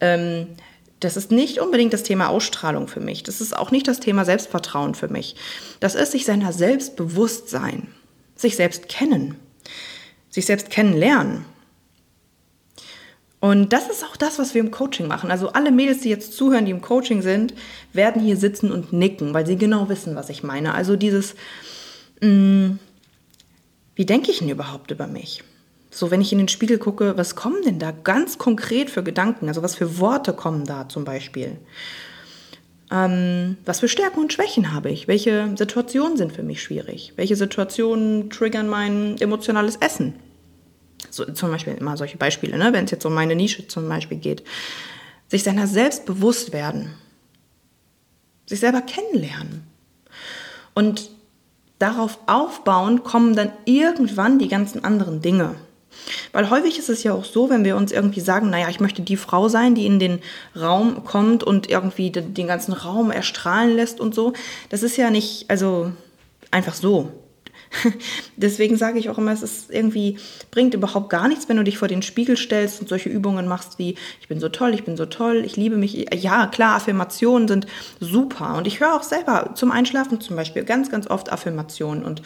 Ähm, 0.00 0.46
das 1.00 1.16
ist 1.16 1.32
nicht 1.32 1.58
unbedingt 1.58 1.92
das 1.92 2.04
Thema 2.04 2.28
Ausstrahlung 2.28 2.86
für 2.86 3.00
mich. 3.00 3.24
Das 3.24 3.40
ist 3.40 3.56
auch 3.56 3.70
nicht 3.72 3.88
das 3.88 4.00
Thema 4.00 4.24
Selbstvertrauen 4.24 4.94
für 4.94 5.08
mich. 5.08 5.34
Das 5.80 5.94
ist 5.94 6.12
sich 6.12 6.24
seiner 6.24 6.52
selbst 6.52 6.96
bewusst 6.96 7.48
sein, 7.48 7.88
sich 8.36 8.56
selbst 8.56 8.88
kennen, 8.88 9.34
sich 10.30 10.46
selbst 10.46 10.70
kennenlernen. 10.70 11.44
Und 13.42 13.72
das 13.72 13.88
ist 13.88 14.04
auch 14.04 14.16
das, 14.16 14.38
was 14.38 14.54
wir 14.54 14.60
im 14.60 14.70
Coaching 14.70 15.08
machen. 15.08 15.32
Also 15.32 15.48
alle 15.48 15.72
Mädels, 15.72 16.02
die 16.02 16.10
jetzt 16.10 16.34
zuhören, 16.34 16.64
die 16.64 16.70
im 16.70 16.80
Coaching 16.80 17.22
sind, 17.22 17.54
werden 17.92 18.22
hier 18.22 18.36
sitzen 18.36 18.70
und 18.70 18.92
nicken, 18.92 19.34
weil 19.34 19.44
sie 19.44 19.56
genau 19.56 19.88
wissen, 19.88 20.14
was 20.14 20.28
ich 20.28 20.44
meine. 20.44 20.74
Also 20.74 20.94
dieses, 20.94 21.34
mh, 22.20 22.28
mm, 22.28 22.78
wie 23.96 24.06
denke 24.06 24.30
ich 24.30 24.38
denn 24.38 24.48
überhaupt 24.48 24.92
über 24.92 25.08
mich? 25.08 25.42
So, 25.90 26.12
wenn 26.12 26.20
ich 26.20 26.30
in 26.30 26.38
den 26.38 26.46
Spiegel 26.46 26.78
gucke, 26.78 27.18
was 27.18 27.34
kommen 27.34 27.60
denn 27.64 27.80
da 27.80 27.90
ganz 27.90 28.38
konkret 28.38 28.90
für 28.90 29.02
Gedanken? 29.02 29.48
Also 29.48 29.60
was 29.60 29.74
für 29.74 29.98
Worte 29.98 30.34
kommen 30.34 30.64
da 30.64 30.88
zum 30.88 31.04
Beispiel? 31.04 31.58
Ähm, 32.92 33.56
was 33.64 33.80
für 33.80 33.88
Stärken 33.88 34.20
und 34.20 34.32
Schwächen 34.32 34.72
habe 34.72 34.90
ich? 34.90 35.08
Welche 35.08 35.52
Situationen 35.56 36.16
sind 36.16 36.32
für 36.32 36.44
mich 36.44 36.62
schwierig? 36.62 37.14
Welche 37.16 37.34
Situationen 37.34 38.30
triggern 38.30 38.68
mein 38.68 39.20
emotionales 39.20 39.74
Essen? 39.80 40.14
So, 41.10 41.24
zum 41.24 41.50
Beispiel 41.50 41.74
immer 41.74 41.96
solche 41.96 42.16
Beispiele, 42.16 42.56
ne? 42.56 42.72
wenn 42.72 42.84
es 42.84 42.90
jetzt 42.90 43.04
um 43.04 43.14
meine 43.14 43.34
Nische 43.34 43.68
zum 43.68 43.88
Beispiel 43.88 44.18
geht. 44.18 44.42
Sich 45.28 45.42
seiner 45.42 45.66
selbst 45.66 46.06
bewusst 46.06 46.52
werden. 46.52 46.94
Sich 48.46 48.60
selber 48.60 48.82
kennenlernen. 48.82 49.64
Und 50.74 51.10
darauf 51.78 52.18
aufbauen 52.26 53.02
kommen 53.02 53.34
dann 53.34 53.52
irgendwann 53.64 54.38
die 54.38 54.48
ganzen 54.48 54.84
anderen 54.84 55.20
Dinge. 55.20 55.54
Weil 56.32 56.50
häufig 56.50 56.78
ist 56.78 56.88
es 56.88 57.02
ja 57.02 57.12
auch 57.12 57.24
so, 57.24 57.50
wenn 57.50 57.64
wir 57.64 57.76
uns 57.76 57.92
irgendwie 57.92 58.20
sagen, 58.20 58.50
naja, 58.50 58.68
ich 58.70 58.80
möchte 58.80 59.02
die 59.02 59.16
Frau 59.16 59.48
sein, 59.48 59.74
die 59.74 59.86
in 59.86 59.98
den 59.98 60.20
Raum 60.58 61.04
kommt 61.04 61.44
und 61.44 61.68
irgendwie 61.68 62.10
den 62.10 62.46
ganzen 62.46 62.72
Raum 62.72 63.10
erstrahlen 63.10 63.76
lässt 63.76 64.00
und 64.00 64.14
so. 64.14 64.32
Das 64.70 64.82
ist 64.82 64.96
ja 64.96 65.10
nicht, 65.10 65.50
also 65.50 65.92
einfach 66.50 66.74
so. 66.74 67.12
Deswegen 68.36 68.76
sage 68.76 68.98
ich 68.98 69.08
auch 69.08 69.18
immer, 69.18 69.32
es 69.32 69.42
ist 69.42 69.70
irgendwie, 69.70 70.18
bringt 70.50 70.74
überhaupt 70.74 71.10
gar 71.10 71.28
nichts, 71.28 71.48
wenn 71.48 71.56
du 71.56 71.64
dich 71.64 71.78
vor 71.78 71.88
den 71.88 72.02
Spiegel 72.02 72.36
stellst 72.36 72.80
und 72.80 72.88
solche 72.88 73.08
Übungen 73.08 73.46
machst 73.46 73.78
wie, 73.78 73.96
ich 74.20 74.28
bin 74.28 74.40
so 74.40 74.48
toll, 74.48 74.74
ich 74.74 74.84
bin 74.84 74.96
so 74.96 75.06
toll, 75.06 75.42
ich 75.44 75.56
liebe 75.56 75.76
mich. 75.76 76.06
Ja, 76.14 76.46
klar, 76.46 76.76
Affirmationen 76.76 77.48
sind 77.48 77.66
super. 78.00 78.56
Und 78.56 78.66
ich 78.66 78.80
höre 78.80 78.94
auch 78.94 79.02
selber 79.02 79.50
zum 79.54 79.70
Einschlafen 79.70 80.20
zum 80.20 80.36
Beispiel 80.36 80.64
ganz, 80.64 80.90
ganz 80.90 81.06
oft 81.06 81.32
Affirmationen 81.32 82.04
und 82.04 82.22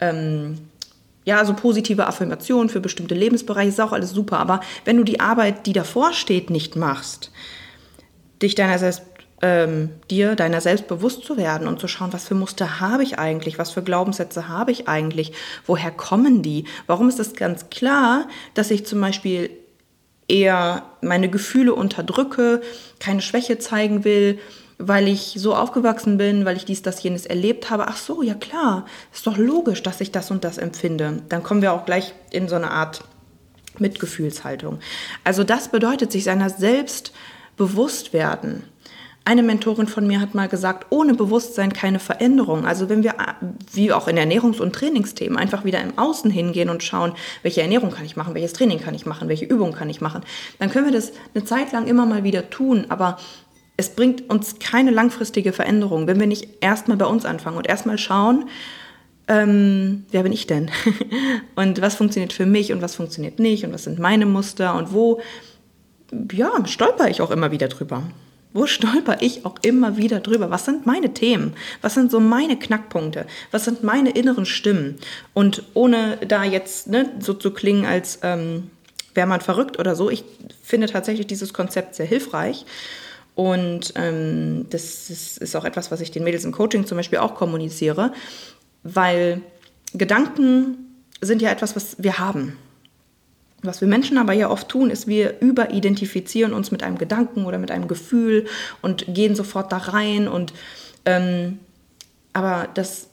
ähm, 0.00 0.58
ja, 1.24 1.38
also 1.38 1.54
positive 1.54 2.06
Affirmationen 2.06 2.68
für 2.68 2.80
bestimmte 2.80 3.14
Lebensbereiche 3.14 3.68
ist 3.68 3.80
auch 3.80 3.92
alles 3.92 4.10
super. 4.10 4.40
Aber 4.40 4.60
wenn 4.84 4.96
du 4.96 5.04
die 5.04 5.20
Arbeit, 5.20 5.66
die 5.66 5.72
davor 5.72 6.12
steht, 6.12 6.50
nicht 6.50 6.74
machst, 6.74 7.30
dich 8.42 8.56
deiner 8.56 8.78
selbst 8.78 9.02
ähm, 9.42 9.90
dir 10.08 10.36
deiner 10.36 10.60
selbst 10.60 10.86
bewusst 10.86 11.24
zu 11.24 11.36
werden 11.36 11.66
und 11.66 11.80
zu 11.80 11.88
schauen, 11.88 12.12
was 12.12 12.28
für 12.28 12.36
Muster 12.36 12.80
habe 12.80 13.02
ich 13.02 13.18
eigentlich, 13.18 13.58
was 13.58 13.72
für 13.72 13.82
Glaubenssätze 13.82 14.48
habe 14.48 14.70
ich 14.70 14.88
eigentlich, 14.88 15.32
woher 15.66 15.90
kommen 15.90 16.42
die? 16.42 16.64
Warum 16.86 17.08
ist 17.08 17.18
es 17.18 17.34
ganz 17.34 17.68
klar, 17.68 18.28
dass 18.54 18.70
ich 18.70 18.86
zum 18.86 19.00
Beispiel 19.00 19.50
eher 20.28 20.84
meine 21.00 21.28
Gefühle 21.28 21.74
unterdrücke, 21.74 22.62
keine 23.00 23.20
Schwäche 23.20 23.58
zeigen 23.58 24.04
will, 24.04 24.38
weil 24.78 25.08
ich 25.08 25.34
so 25.36 25.54
aufgewachsen 25.54 26.18
bin, 26.18 26.44
weil 26.44 26.56
ich 26.56 26.64
dies, 26.64 26.82
das, 26.82 27.02
jenes 27.02 27.26
erlebt 27.26 27.70
habe. 27.70 27.88
Ach 27.88 27.96
so, 27.96 28.22
ja 28.22 28.34
klar, 28.34 28.86
ist 29.12 29.26
doch 29.26 29.36
logisch, 29.36 29.82
dass 29.82 30.00
ich 30.00 30.12
das 30.12 30.30
und 30.30 30.44
das 30.44 30.58
empfinde. 30.58 31.22
Dann 31.28 31.42
kommen 31.42 31.62
wir 31.62 31.72
auch 31.72 31.84
gleich 31.84 32.14
in 32.30 32.48
so 32.48 32.54
eine 32.56 32.70
Art 32.70 33.04
Mitgefühlshaltung. 33.78 34.78
Also 35.24 35.44
das 35.44 35.68
bedeutet, 35.68 36.12
sich 36.12 36.24
seiner 36.24 36.50
selbst 36.50 37.12
bewusst 37.56 38.12
werden. 38.12 38.64
Eine 39.24 39.44
Mentorin 39.44 39.86
von 39.86 40.04
mir 40.06 40.20
hat 40.20 40.34
mal 40.34 40.48
gesagt, 40.48 40.86
ohne 40.90 41.14
Bewusstsein 41.14 41.72
keine 41.72 42.00
Veränderung. 42.00 42.66
Also 42.66 42.88
wenn 42.88 43.04
wir, 43.04 43.14
wie 43.72 43.92
auch 43.92 44.08
in 44.08 44.16
Ernährungs- 44.16 44.60
und 44.60 44.74
Trainingsthemen, 44.74 45.38
einfach 45.38 45.64
wieder 45.64 45.80
im 45.80 45.96
Außen 45.96 46.28
hingehen 46.28 46.68
und 46.68 46.82
schauen, 46.82 47.12
welche 47.42 47.62
Ernährung 47.62 47.92
kann 47.92 48.04
ich 48.04 48.16
machen, 48.16 48.34
welches 48.34 48.52
Training 48.52 48.80
kann 48.80 48.94
ich 48.94 49.06
machen, 49.06 49.28
welche 49.28 49.44
Übungen 49.44 49.74
kann 49.74 49.88
ich 49.88 50.00
machen, 50.00 50.22
dann 50.58 50.70
können 50.70 50.86
wir 50.86 50.92
das 50.92 51.12
eine 51.34 51.44
Zeit 51.44 51.70
lang 51.70 51.86
immer 51.86 52.04
mal 52.04 52.24
wieder 52.24 52.50
tun. 52.50 52.86
Aber 52.88 53.16
es 53.76 53.90
bringt 53.90 54.28
uns 54.28 54.58
keine 54.58 54.90
langfristige 54.90 55.52
Veränderung, 55.52 56.08
wenn 56.08 56.18
wir 56.18 56.26
nicht 56.26 56.48
erstmal 56.60 56.96
bei 56.96 57.06
uns 57.06 57.24
anfangen 57.24 57.56
und 57.56 57.68
erstmal 57.68 57.98
schauen, 57.98 58.48
ähm, 59.28 60.04
wer 60.10 60.24
bin 60.24 60.32
ich 60.32 60.48
denn? 60.48 60.68
und 61.54 61.80
was 61.80 61.94
funktioniert 61.94 62.32
für 62.32 62.46
mich 62.46 62.72
und 62.72 62.82
was 62.82 62.96
funktioniert 62.96 63.38
nicht 63.38 63.64
und 63.64 63.72
was 63.72 63.84
sind 63.84 64.00
meine 64.00 64.26
Muster 64.26 64.74
und 64.74 64.92
wo, 64.92 65.20
ja, 66.32 66.50
stolper 66.66 67.08
ich 67.08 67.22
auch 67.22 67.30
immer 67.30 67.52
wieder 67.52 67.68
drüber. 67.68 68.02
Wo 68.52 68.66
stolper 68.66 69.18
ich 69.20 69.46
auch 69.46 69.54
immer 69.62 69.96
wieder 69.96 70.20
drüber? 70.20 70.50
Was 70.50 70.64
sind 70.64 70.86
meine 70.86 71.14
Themen? 71.14 71.54
Was 71.80 71.94
sind 71.94 72.10
so 72.10 72.20
meine 72.20 72.58
Knackpunkte? 72.58 73.26
Was 73.50 73.64
sind 73.64 73.82
meine 73.82 74.10
inneren 74.10 74.46
Stimmen? 74.46 74.98
Und 75.34 75.62
ohne 75.74 76.18
da 76.26 76.44
jetzt 76.44 76.88
ne, 76.88 77.10
so 77.20 77.34
zu 77.34 77.52
klingen, 77.52 77.86
als 77.86 78.18
ähm, 78.22 78.70
wäre 79.14 79.26
man 79.26 79.40
verrückt 79.40 79.78
oder 79.78 79.96
so, 79.96 80.10
ich 80.10 80.24
finde 80.62 80.86
tatsächlich 80.86 81.26
dieses 81.26 81.52
Konzept 81.52 81.94
sehr 81.94 82.06
hilfreich. 82.06 82.66
Und 83.34 83.94
ähm, 83.96 84.66
das, 84.70 85.06
das 85.08 85.38
ist 85.38 85.56
auch 85.56 85.64
etwas, 85.64 85.90
was 85.90 86.00
ich 86.00 86.10
den 86.10 86.24
Mädels 86.24 86.44
im 86.44 86.52
Coaching 86.52 86.86
zum 86.86 86.98
Beispiel 86.98 87.18
auch 87.18 87.34
kommuniziere, 87.34 88.12
weil 88.82 89.40
Gedanken 89.94 90.76
sind 91.20 91.40
ja 91.40 91.50
etwas, 91.50 91.74
was 91.76 91.96
wir 91.98 92.18
haben. 92.18 92.58
Was 93.62 93.80
wir 93.80 93.88
Menschen 93.88 94.18
aber 94.18 94.32
ja 94.32 94.50
oft 94.50 94.68
tun, 94.68 94.90
ist, 94.90 95.06
wir 95.06 95.40
überidentifizieren 95.40 96.52
uns 96.52 96.72
mit 96.72 96.82
einem 96.82 96.98
Gedanken 96.98 97.44
oder 97.44 97.58
mit 97.58 97.70
einem 97.70 97.86
Gefühl 97.86 98.46
und 98.80 99.06
gehen 99.14 99.36
sofort 99.36 99.70
da 99.70 99.78
rein. 99.78 100.26
Und 100.26 100.52
ähm, 101.04 101.60
aber 102.32 102.68
das 102.74 103.08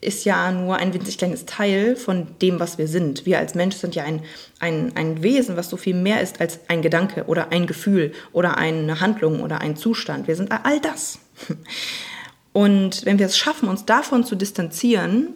ist 0.00 0.24
ja 0.24 0.50
nur 0.50 0.76
ein 0.76 0.92
winzig 0.92 1.18
kleines 1.18 1.46
Teil 1.46 1.96
von 1.96 2.26
dem, 2.42 2.60
was 2.60 2.78
wir 2.78 2.88
sind. 2.88 3.26
Wir 3.26 3.38
als 3.38 3.54
Mensch 3.54 3.76
sind 3.76 3.94
ja 3.94 4.04
ein, 4.04 4.22
ein, 4.58 4.92
ein 4.96 5.22
Wesen, 5.22 5.56
was 5.56 5.70
so 5.70 5.76
viel 5.76 5.94
mehr 5.94 6.20
ist 6.20 6.40
als 6.40 6.60
ein 6.68 6.82
Gedanke 6.82 7.24
oder 7.24 7.50
ein 7.50 7.66
Gefühl 7.66 8.12
oder 8.32 8.58
eine 8.58 9.00
Handlung 9.00 9.40
oder 9.40 9.60
ein 9.60 9.76
Zustand. 9.76 10.28
Wir 10.28 10.36
sind 10.36 10.52
all 10.52 10.80
das. 10.80 11.18
Und 12.52 13.04
wenn 13.04 13.18
wir 13.18 13.26
es 13.26 13.36
schaffen, 13.36 13.68
uns 13.68 13.84
davon 13.84 14.24
zu 14.24 14.34
distanzieren, 14.34 15.28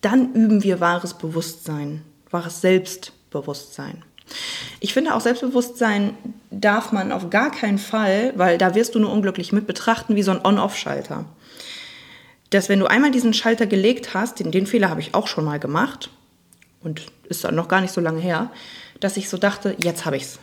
dann 0.00 0.34
üben 0.34 0.62
wir 0.62 0.80
wahres 0.80 1.14
Bewusstsein, 1.14 2.02
wahres 2.30 2.60
Selbstbewusstsein. 2.60 3.19
Selbstbewusstsein. 3.30 4.02
Ich 4.80 4.92
finde 4.92 5.14
auch 5.14 5.20
Selbstbewusstsein 5.20 6.14
darf 6.50 6.92
man 6.92 7.12
auf 7.12 7.30
gar 7.30 7.50
keinen 7.50 7.78
Fall, 7.78 8.32
weil 8.36 8.58
da 8.58 8.74
wirst 8.74 8.94
du 8.94 8.98
nur 8.98 9.12
unglücklich 9.12 9.52
mit 9.52 9.66
betrachten 9.66 10.16
wie 10.16 10.22
so 10.22 10.32
ein 10.32 10.44
On-Off-Schalter. 10.44 11.24
Dass 12.50 12.68
wenn 12.68 12.80
du 12.80 12.86
einmal 12.86 13.10
diesen 13.12 13.34
Schalter 13.34 13.66
gelegt 13.66 14.14
hast, 14.14 14.40
den, 14.40 14.50
den 14.50 14.66
Fehler 14.66 14.90
habe 14.90 15.00
ich 15.00 15.14
auch 15.14 15.28
schon 15.28 15.44
mal 15.44 15.60
gemacht 15.60 16.10
und 16.82 17.06
ist 17.28 17.44
dann 17.44 17.54
noch 17.54 17.68
gar 17.68 17.80
nicht 17.80 17.92
so 17.92 18.00
lange 18.00 18.20
her, 18.20 18.50
dass 18.98 19.16
ich 19.16 19.28
so 19.28 19.36
dachte, 19.36 19.76
jetzt 19.82 20.04
habe 20.04 20.16
ich 20.16 20.24
es. 20.24 20.38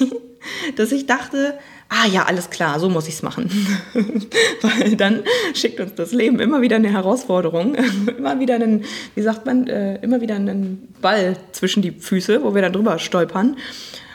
dass 0.76 0.90
ich 0.90 1.06
dachte, 1.06 1.58
ah 1.88 2.06
ja, 2.06 2.24
alles 2.24 2.50
klar, 2.50 2.80
so 2.80 2.88
muss 2.88 3.08
ich 3.08 3.14
es 3.14 3.22
machen. 3.22 3.50
Weil 4.62 4.96
dann 4.96 5.24
schickt 5.54 5.80
uns 5.80 5.94
das 5.94 6.12
Leben 6.12 6.40
immer 6.40 6.60
wieder 6.62 6.76
eine 6.76 6.90
Herausforderung, 6.90 7.74
immer 8.18 8.40
wieder 8.40 8.54
einen, 8.54 8.84
wie 9.14 9.22
sagt 9.22 9.46
man, 9.46 9.66
äh, 9.66 9.96
immer 10.02 10.20
wieder 10.20 10.36
einen 10.36 10.94
Ball 11.00 11.36
zwischen 11.52 11.82
die 11.82 11.92
Füße, 11.92 12.42
wo 12.42 12.54
wir 12.54 12.62
dann 12.62 12.72
drüber 12.72 12.98
stolpern 12.98 13.56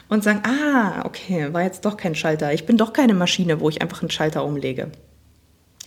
und 0.09 0.23
sagen, 0.23 0.41
ah, 0.43 1.05
okay, 1.05 1.53
war 1.53 1.63
jetzt 1.63 1.85
doch 1.85 1.95
kein 1.95 2.15
Schalter. 2.15 2.53
Ich 2.53 2.65
bin 2.65 2.77
doch 2.77 2.93
keine 2.93 3.13
Maschine, 3.13 3.59
wo 3.59 3.69
ich 3.69 3.81
einfach 3.81 4.01
einen 4.01 4.11
Schalter 4.11 4.43
umlege. 4.43 4.91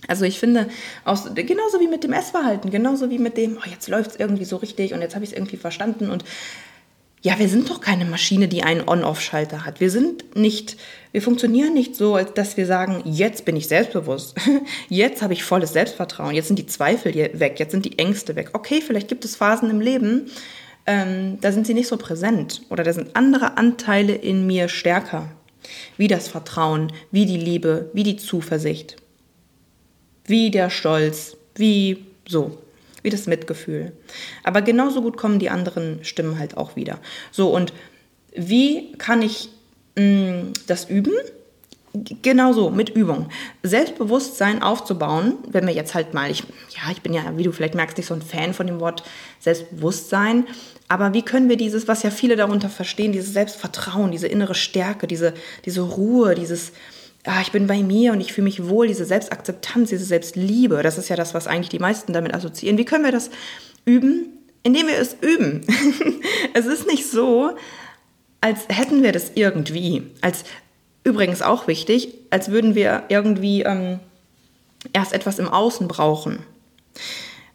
Also 0.07 0.25
ich 0.25 0.39
finde, 0.39 0.67
aus, 1.05 1.29
genauso 1.33 1.79
wie 1.79 1.87
mit 1.87 2.03
dem 2.03 2.13
Essverhalten, 2.13 2.71
genauso 2.71 3.09
wie 3.09 3.19
mit 3.19 3.37
dem, 3.37 3.57
oh, 3.57 3.69
jetzt 3.69 3.87
läuft 3.87 4.11
es 4.11 4.15
irgendwie 4.17 4.45
so 4.45 4.57
richtig 4.57 4.93
und 4.93 5.01
jetzt 5.01 5.15
habe 5.15 5.23
ich 5.23 5.31
es 5.31 5.37
irgendwie 5.37 5.57
verstanden 5.57 6.09
und 6.09 6.25
ja, 7.23 7.39
wir 7.39 7.47
sind 7.47 7.69
doch 7.69 7.79
keine 7.79 8.03
Maschine, 8.03 8.49
die 8.49 8.63
einen 8.63 8.87
On-Off-Schalter 8.87 9.65
hat. 9.65 9.79
Wir 9.79 9.89
sind 9.89 10.35
nicht, 10.35 10.75
wir 11.13 11.21
funktionieren 11.21 11.73
nicht 11.73 11.95
so, 11.95 12.15
als 12.15 12.33
dass 12.33 12.57
wir 12.57 12.65
sagen, 12.65 13.01
jetzt 13.05 13.45
bin 13.45 13.55
ich 13.55 13.69
selbstbewusst. 13.69 14.35
Jetzt 14.89 15.21
habe 15.21 15.31
ich 15.31 15.43
volles 15.43 15.71
Selbstvertrauen. 15.71 16.35
Jetzt 16.35 16.47
sind 16.47 16.59
die 16.59 16.65
Zweifel 16.65 17.15
weg. 17.15 17.59
Jetzt 17.59 17.71
sind 17.71 17.85
die 17.85 17.97
Ängste 17.97 18.35
weg. 18.35 18.49
Okay, 18.51 18.81
vielleicht 18.85 19.07
gibt 19.07 19.23
es 19.23 19.37
Phasen 19.37 19.69
im 19.69 19.79
Leben, 19.79 20.29
ähm, 20.85 21.37
da 21.39 21.53
sind 21.53 21.65
sie 21.65 21.73
nicht 21.73 21.87
so 21.87 21.95
präsent. 21.95 22.61
Oder 22.69 22.83
da 22.83 22.91
sind 22.91 23.15
andere 23.15 23.57
Anteile 23.57 24.13
in 24.13 24.45
mir 24.45 24.67
stärker. 24.67 25.29
Wie 25.95 26.09
das 26.09 26.27
Vertrauen, 26.27 26.91
wie 27.11 27.25
die 27.25 27.37
Liebe, 27.37 27.89
wie 27.93 28.03
die 28.03 28.17
Zuversicht. 28.17 28.97
Wie 30.25 30.51
der 30.51 30.69
Stolz, 30.69 31.37
wie 31.55 32.05
so 32.27 32.57
wie 33.03 33.09
das 33.09 33.27
Mitgefühl. 33.27 33.91
Aber 34.43 34.61
genauso 34.61 35.01
gut 35.01 35.17
kommen 35.17 35.39
die 35.39 35.49
anderen 35.49 36.03
Stimmen 36.03 36.39
halt 36.39 36.57
auch 36.57 36.75
wieder. 36.75 36.99
So, 37.31 37.53
und 37.53 37.73
wie 38.35 38.93
kann 38.93 39.21
ich 39.21 39.49
mh, 39.95 40.03
mm, 40.03 40.53
das 40.67 40.89
üben? 40.89 41.13
Genauso, 42.23 42.71
mit 42.71 42.89
Übung. 42.89 43.29
Selbstbewusstsein 43.61 44.63
aufzubauen, 44.63 45.35
wenn 45.47 45.67
wir 45.67 45.75
jetzt 45.75 45.93
halt 45.93 46.15
mal, 46.15 46.31
ich, 46.31 46.39
ja, 46.69 46.91
ich 46.91 47.03
bin 47.03 47.13
ja, 47.13 47.37
wie 47.37 47.43
du 47.43 47.51
vielleicht 47.51 47.75
merkst, 47.75 47.97
nicht 47.97 48.07
so 48.07 48.15
ein 48.15 48.23
Fan 48.23 48.55
von 48.55 48.65
dem 48.65 48.79
Wort 48.79 49.03
Selbstbewusstsein, 49.39 50.47
aber 50.87 51.13
wie 51.13 51.21
können 51.21 51.49
wir 51.49 51.57
dieses, 51.57 51.87
was 51.87 52.01
ja 52.01 52.09
viele 52.09 52.35
darunter 52.35 52.69
verstehen, 52.69 53.11
dieses 53.11 53.33
Selbstvertrauen, 53.33 54.11
diese 54.11 54.27
innere 54.27 54.55
Stärke, 54.55 55.05
diese, 55.05 55.35
diese 55.65 55.81
Ruhe, 55.81 56.33
dieses, 56.33 56.71
ah, 57.25 57.41
ich 57.41 57.51
bin 57.51 57.67
bei 57.67 57.81
mir 57.83 58.11
und 58.11 58.21
ich 58.21 58.33
fühle 58.33 58.45
mich 58.45 58.67
wohl, 58.67 58.87
diese 58.87 59.05
Selbstakzeptanz, 59.05 59.89
diese 59.89 60.05
Selbstliebe, 60.05 60.83
das 60.83 60.97
ist 60.97 61.09
ja 61.09 61.15
das, 61.15 61.33
was 61.33 61.47
eigentlich 61.47 61.69
die 61.69 61.79
meisten 61.79 62.13
damit 62.13 62.33
assoziieren. 62.33 62.77
Wie 62.77 62.85
können 62.85 63.05
wir 63.05 63.11
das 63.11 63.29
üben? 63.85 64.27
Indem 64.63 64.87
wir 64.87 64.97
es 64.97 65.15
üben. 65.21 65.61
es 66.53 66.65
ist 66.65 66.87
nicht 66.87 67.09
so, 67.09 67.51
als 68.41 68.61
hätten 68.69 69.03
wir 69.03 69.11
das 69.11 69.31
irgendwie. 69.35 70.03
Als 70.21 70.43
übrigens 71.03 71.41
auch 71.41 71.67
wichtig, 71.67 72.13
als 72.29 72.49
würden 72.49 72.75
wir 72.75 73.03
irgendwie 73.09 73.63
ähm, 73.63 73.99
erst 74.93 75.13
etwas 75.13 75.39
im 75.39 75.49
Außen 75.49 75.87
brauchen. 75.87 76.39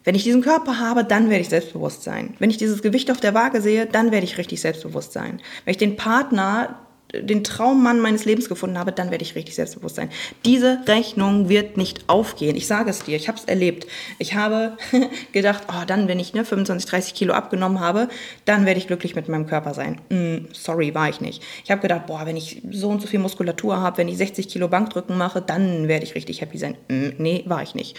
Wenn 0.03 0.15
ich 0.15 0.23
diesen 0.23 0.41
Körper 0.41 0.79
habe, 0.79 1.03
dann 1.03 1.29
werde 1.29 1.41
ich 1.41 1.49
selbstbewusst 1.49 2.03
sein. 2.03 2.35
Wenn 2.39 2.49
ich 2.49 2.57
dieses 2.57 2.81
Gewicht 2.81 3.11
auf 3.11 3.19
der 3.19 3.33
Waage 3.33 3.61
sehe, 3.61 3.85
dann 3.85 4.11
werde 4.11 4.25
ich 4.25 4.37
richtig 4.37 4.61
selbstbewusst 4.61 5.13
sein. 5.13 5.41
Wenn 5.65 5.71
ich 5.71 5.77
den 5.77 5.97
Partner 5.97 6.79
den 7.13 7.43
Traummann 7.43 7.99
meines 7.99 8.25
Lebens 8.25 8.49
gefunden 8.49 8.77
habe, 8.77 8.91
dann 8.91 9.09
werde 9.09 9.23
ich 9.23 9.35
richtig 9.35 9.55
selbstbewusst 9.55 9.95
sein. 9.95 10.09
Diese 10.45 10.79
Rechnung 10.87 11.49
wird 11.49 11.75
nicht 11.75 12.03
aufgehen. 12.07 12.55
Ich 12.55 12.67
sage 12.67 12.91
es 12.91 13.03
dir, 13.03 13.15
ich 13.15 13.27
habe 13.27 13.37
es 13.37 13.45
erlebt. 13.45 13.87
Ich 14.19 14.35
habe 14.35 14.77
gedacht, 15.31 15.63
oh, 15.69 15.85
dann, 15.87 16.07
wenn 16.07 16.19
ich 16.19 16.33
ne, 16.33 16.45
25, 16.45 16.89
30 16.89 17.13
Kilo 17.15 17.33
abgenommen 17.33 17.79
habe, 17.79 18.09
dann 18.45 18.65
werde 18.65 18.79
ich 18.79 18.87
glücklich 18.87 19.15
mit 19.15 19.27
meinem 19.27 19.47
Körper 19.47 19.73
sein. 19.73 19.99
Mm, 20.09 20.51
sorry, 20.53 20.93
war 20.93 21.09
ich 21.09 21.19
nicht. 21.19 21.41
Ich 21.63 21.71
habe 21.71 21.81
gedacht, 21.81 22.05
boah, 22.05 22.25
wenn 22.25 22.37
ich 22.37 22.61
so 22.69 22.89
und 22.89 23.01
so 23.01 23.07
viel 23.07 23.19
Muskulatur 23.19 23.77
habe, 23.77 23.97
wenn 23.97 24.07
ich 24.07 24.17
60 24.17 24.47
Kilo 24.47 24.67
Bankdrücken 24.67 25.17
mache, 25.17 25.41
dann 25.41 25.87
werde 25.87 26.05
ich 26.05 26.13
richtig 26.13 26.41
happy 26.41 26.59
sein. 26.59 26.77
Mm, 26.89 27.09
nee, 27.17 27.43
war 27.47 27.63
ich 27.63 27.73
nicht. 27.73 27.97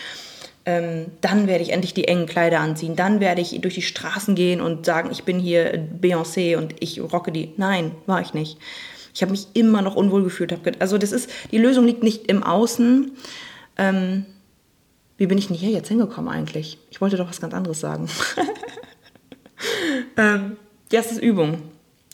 Ähm, 0.67 1.07
dann 1.21 1.49
werde 1.49 1.65
ich 1.65 1.73
endlich 1.73 1.95
die 1.95 2.07
engen 2.07 2.27
Kleider 2.27 2.61
anziehen. 2.61 2.95
Dann 2.95 3.19
werde 3.19 3.41
ich 3.41 3.61
durch 3.61 3.75
die 3.75 3.83
Straßen 3.83 4.37
gehen 4.37 4.61
und 4.61 4.87
sagen, 4.87 5.09
ich 5.11 5.25
bin 5.25 5.41
hier 5.41 5.89
Beyoncé 6.01 6.57
und 6.57 6.75
ich 6.79 7.01
rocke 7.01 7.33
die. 7.33 7.55
Nein, 7.57 7.93
war 8.07 8.21
ich 8.21 8.35
nicht. 8.35 8.59
Ich 9.15 9.23
habe 9.23 9.33
mich 9.33 9.49
immer 9.55 9.83
noch 9.83 9.97
unwohl 9.97 10.23
gefühlt. 10.23 10.55
Also 10.81 10.99
das 10.99 11.13
ist, 11.13 11.31
die 11.51 11.59
Lösung 11.59 11.87
liegt 11.87 12.03
nicht 12.03 12.27
im 12.27 12.43
Außen. 12.43 13.13
Ähm, 13.77 14.27
wie 15.17 15.27
bin 15.27 15.39
ich 15.39 15.49
denn 15.49 15.57
hier 15.57 15.71
jetzt 15.71 15.89
hingekommen 15.89 16.31
eigentlich? 16.31 16.79
Ich 16.91 17.01
wollte 17.01 17.17
doch 17.17 17.29
was 17.29 17.41
ganz 17.41 17.55
anderes 17.55 17.81
sagen. 17.81 18.09
ähm, 20.17 20.57
ja, 20.93 21.01
es 21.01 21.13
ist 21.13 21.23
Übung. 21.23 21.63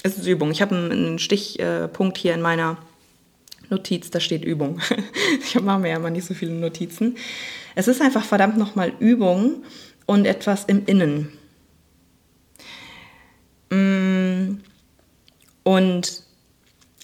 Es 0.02 0.16
ist 0.16 0.26
Übung. 0.26 0.50
Ich 0.50 0.62
habe 0.62 0.74
einen 0.74 1.18
Stichpunkt 1.18 2.18
hier 2.18 2.34
in 2.34 2.42
meiner 2.42 2.78
Notiz, 3.70 4.10
da 4.10 4.20
steht 4.20 4.44
Übung. 4.44 4.80
ich 5.40 5.60
mache 5.60 5.80
mir 5.80 5.90
ja 5.90 5.96
immer 5.96 6.10
nicht 6.10 6.26
so 6.26 6.34
viele 6.34 6.52
Notizen. 6.52 7.16
Es 7.74 7.88
ist 7.88 8.00
einfach 8.00 8.24
verdammt 8.24 8.56
nochmal 8.56 8.92
Übung 9.00 9.64
und 10.06 10.24
etwas 10.24 10.64
im 10.64 10.84
Innen. 10.86 11.32
Mm. 13.70 14.58
Und 15.64 16.22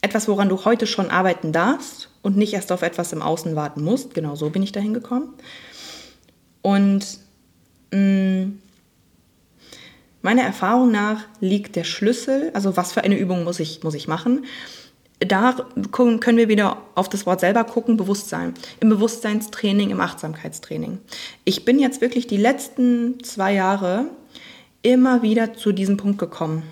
etwas, 0.02 0.28
woran 0.28 0.48
du 0.48 0.64
heute 0.64 0.86
schon 0.86 1.10
arbeiten 1.10 1.52
darfst 1.52 2.10
und 2.20 2.36
nicht 2.36 2.52
erst 2.52 2.70
auf 2.70 2.82
etwas 2.82 3.12
im 3.12 3.22
Außen 3.22 3.56
warten 3.56 3.82
musst. 3.82 4.14
Genau 4.14 4.36
so 4.36 4.50
bin 4.50 4.62
ich 4.62 4.72
dahin 4.72 4.92
gekommen. 4.92 5.32
Und 6.60 7.18
mh, 7.92 7.98
mm, 7.98 8.58
Meiner 10.22 10.42
Erfahrung 10.42 10.92
nach 10.92 11.24
liegt 11.40 11.74
der 11.74 11.82
Schlüssel, 11.82 12.52
also 12.54 12.76
was 12.76 12.92
für 12.92 13.02
eine 13.02 13.18
Übung 13.18 13.42
muss 13.42 13.58
ich, 13.58 13.82
muss 13.82 13.94
ich 13.94 14.06
machen, 14.06 14.46
da 15.18 15.56
können 15.90 16.36
wir 16.36 16.48
wieder 16.48 16.78
auf 16.94 17.08
das 17.08 17.26
Wort 17.26 17.40
selber 17.40 17.64
gucken, 17.64 17.96
Bewusstsein. 17.96 18.54
Im 18.80 18.88
Bewusstseinstraining, 18.88 19.90
im 19.90 20.00
Achtsamkeitstraining. 20.00 20.98
Ich 21.44 21.64
bin 21.64 21.78
jetzt 21.78 22.00
wirklich 22.00 22.28
die 22.28 22.36
letzten 22.36 23.22
zwei 23.22 23.52
Jahre 23.52 24.06
immer 24.82 25.22
wieder 25.22 25.54
zu 25.54 25.72
diesem 25.72 25.96
Punkt 25.96 26.18
gekommen. 26.18 26.62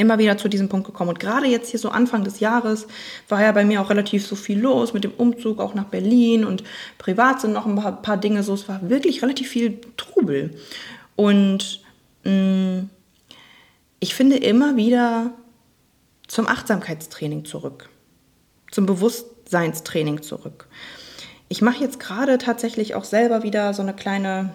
Immer 0.00 0.18
wieder 0.18 0.38
zu 0.38 0.48
diesem 0.48 0.68
Punkt 0.68 0.86
gekommen. 0.86 1.10
Und 1.10 1.20
gerade 1.20 1.46
jetzt 1.46 1.70
hier 1.70 1.78
so 1.78 1.90
Anfang 1.90 2.24
des 2.24 2.40
Jahres 2.40 2.86
war 3.28 3.42
ja 3.42 3.52
bei 3.52 3.64
mir 3.64 3.82
auch 3.82 3.90
relativ 3.90 4.26
so 4.26 4.34
viel 4.34 4.58
los 4.58 4.94
mit 4.94 5.04
dem 5.04 5.12
Umzug 5.12 5.60
auch 5.60 5.74
nach 5.74 5.84
Berlin 5.84 6.44
und 6.44 6.64
privat 6.96 7.40
sind 7.40 7.52
noch 7.52 7.66
ein 7.66 7.76
paar, 7.76 8.00
paar 8.00 8.16
Dinge 8.16 8.42
so. 8.42 8.54
Es 8.54 8.66
war 8.66 8.88
wirklich 8.88 9.22
relativ 9.22 9.48
viel 9.48 9.78
Trubel. 9.98 10.56
Und 11.16 11.82
mh, 12.24 12.32
mm, 12.32 12.90
ich 14.00 14.14
finde 14.14 14.38
immer 14.38 14.76
wieder 14.76 15.34
zum 16.26 16.48
Achtsamkeitstraining 16.48 17.44
zurück, 17.44 17.90
zum 18.70 18.86
Bewusstseinstraining 18.86 20.22
zurück. 20.22 20.68
Ich 21.48 21.60
mache 21.60 21.82
jetzt 21.84 22.00
gerade 22.00 22.38
tatsächlich 22.38 22.94
auch 22.94 23.04
selber 23.04 23.42
wieder 23.42 23.74
so 23.74 23.82
eine 23.82 23.92
kleine, 23.92 24.54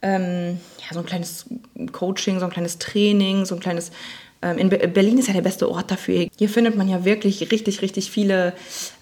ähm, 0.00 0.60
ja, 0.78 0.94
so 0.94 1.00
ein 1.00 1.06
kleines 1.06 1.46
Coaching, 1.92 2.38
so 2.38 2.46
ein 2.46 2.50
kleines 2.50 2.78
Training, 2.78 3.44
so 3.44 3.56
ein 3.56 3.60
kleines. 3.60 3.90
Ähm, 4.42 4.58
in 4.58 4.68
Berlin 4.68 5.18
ist 5.18 5.28
ja 5.28 5.34
der 5.34 5.42
beste 5.42 5.70
Ort 5.70 5.90
dafür. 5.90 6.28
Hier 6.36 6.48
findet 6.48 6.76
man 6.76 6.88
ja 6.88 7.04
wirklich 7.04 7.52
richtig, 7.52 7.80
richtig 7.82 8.10
viele 8.10 8.52